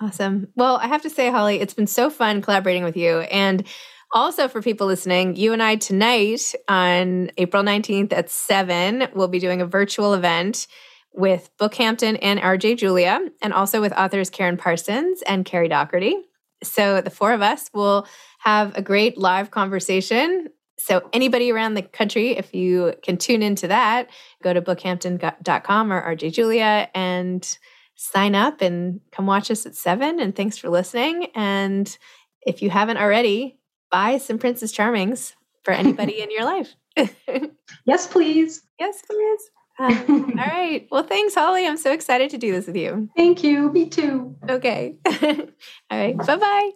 Awesome. 0.00 0.48
Well, 0.56 0.76
I 0.76 0.88
have 0.88 1.02
to 1.02 1.10
say, 1.10 1.30
Holly, 1.30 1.60
it's 1.60 1.74
been 1.74 1.86
so 1.86 2.10
fun 2.10 2.42
collaborating 2.42 2.84
with 2.84 2.96
you. 2.96 3.20
And 3.20 3.64
also, 4.12 4.48
for 4.48 4.62
people 4.62 4.86
listening, 4.86 5.36
you 5.36 5.52
and 5.52 5.62
I 5.62 5.76
tonight 5.76 6.54
on 6.68 7.30
April 7.36 7.62
19th 7.62 8.12
at 8.12 8.30
7 8.30 9.08
we'll 9.14 9.28
be 9.28 9.40
doing 9.40 9.60
a 9.60 9.66
virtual 9.66 10.14
event 10.14 10.66
with 11.12 11.50
Bookhampton 11.58 12.16
and 12.16 12.40
RJ 12.40 12.78
Julia, 12.78 13.20
and 13.40 13.52
also 13.52 13.80
with 13.80 13.92
authors 13.92 14.30
Karen 14.30 14.56
Parsons 14.56 15.22
and 15.22 15.44
Carrie 15.44 15.68
Doherty. 15.68 16.16
So, 16.62 17.00
the 17.00 17.10
four 17.10 17.32
of 17.32 17.42
us 17.42 17.70
will 17.72 18.06
have 18.38 18.76
a 18.76 18.82
great 18.82 19.18
live 19.18 19.50
conversation 19.50 20.48
so, 20.76 21.08
anybody 21.12 21.52
around 21.52 21.74
the 21.74 21.82
country, 21.82 22.36
if 22.36 22.52
you 22.54 22.94
can 23.02 23.16
tune 23.16 23.42
into 23.42 23.68
that, 23.68 24.10
go 24.42 24.52
to 24.52 24.60
bookhampton.com 24.60 25.92
or 25.92 26.16
RJ 26.16 26.32
Julia 26.32 26.88
and 26.94 27.58
sign 27.94 28.34
up 28.34 28.60
and 28.60 29.00
come 29.12 29.26
watch 29.26 29.50
us 29.50 29.66
at 29.66 29.76
seven. 29.76 30.18
And 30.20 30.34
thanks 30.34 30.58
for 30.58 30.68
listening. 30.68 31.28
And 31.34 31.96
if 32.42 32.60
you 32.60 32.70
haven't 32.70 32.96
already, 32.96 33.58
buy 33.90 34.18
some 34.18 34.38
Princess 34.38 34.76
Charmings 34.76 35.34
for 35.62 35.72
anybody 35.72 36.20
in 36.22 36.30
your 36.30 36.44
life. 36.44 36.74
yes, 37.86 38.06
please. 38.06 38.62
Yes, 38.78 39.02
please. 39.02 39.50
Um, 39.78 40.34
all 40.38 40.46
right. 40.46 40.86
Well, 40.90 41.04
thanks, 41.04 41.34
Holly. 41.34 41.66
I'm 41.66 41.76
so 41.76 41.92
excited 41.92 42.30
to 42.30 42.38
do 42.38 42.52
this 42.52 42.66
with 42.66 42.76
you. 42.76 43.08
Thank 43.16 43.42
you. 43.44 43.72
Me 43.72 43.88
too. 43.88 44.36
Okay. 44.48 44.96
all 45.20 45.98
right. 45.98 46.16
Bye-bye. 46.16 46.70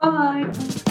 Bye. 0.00 0.90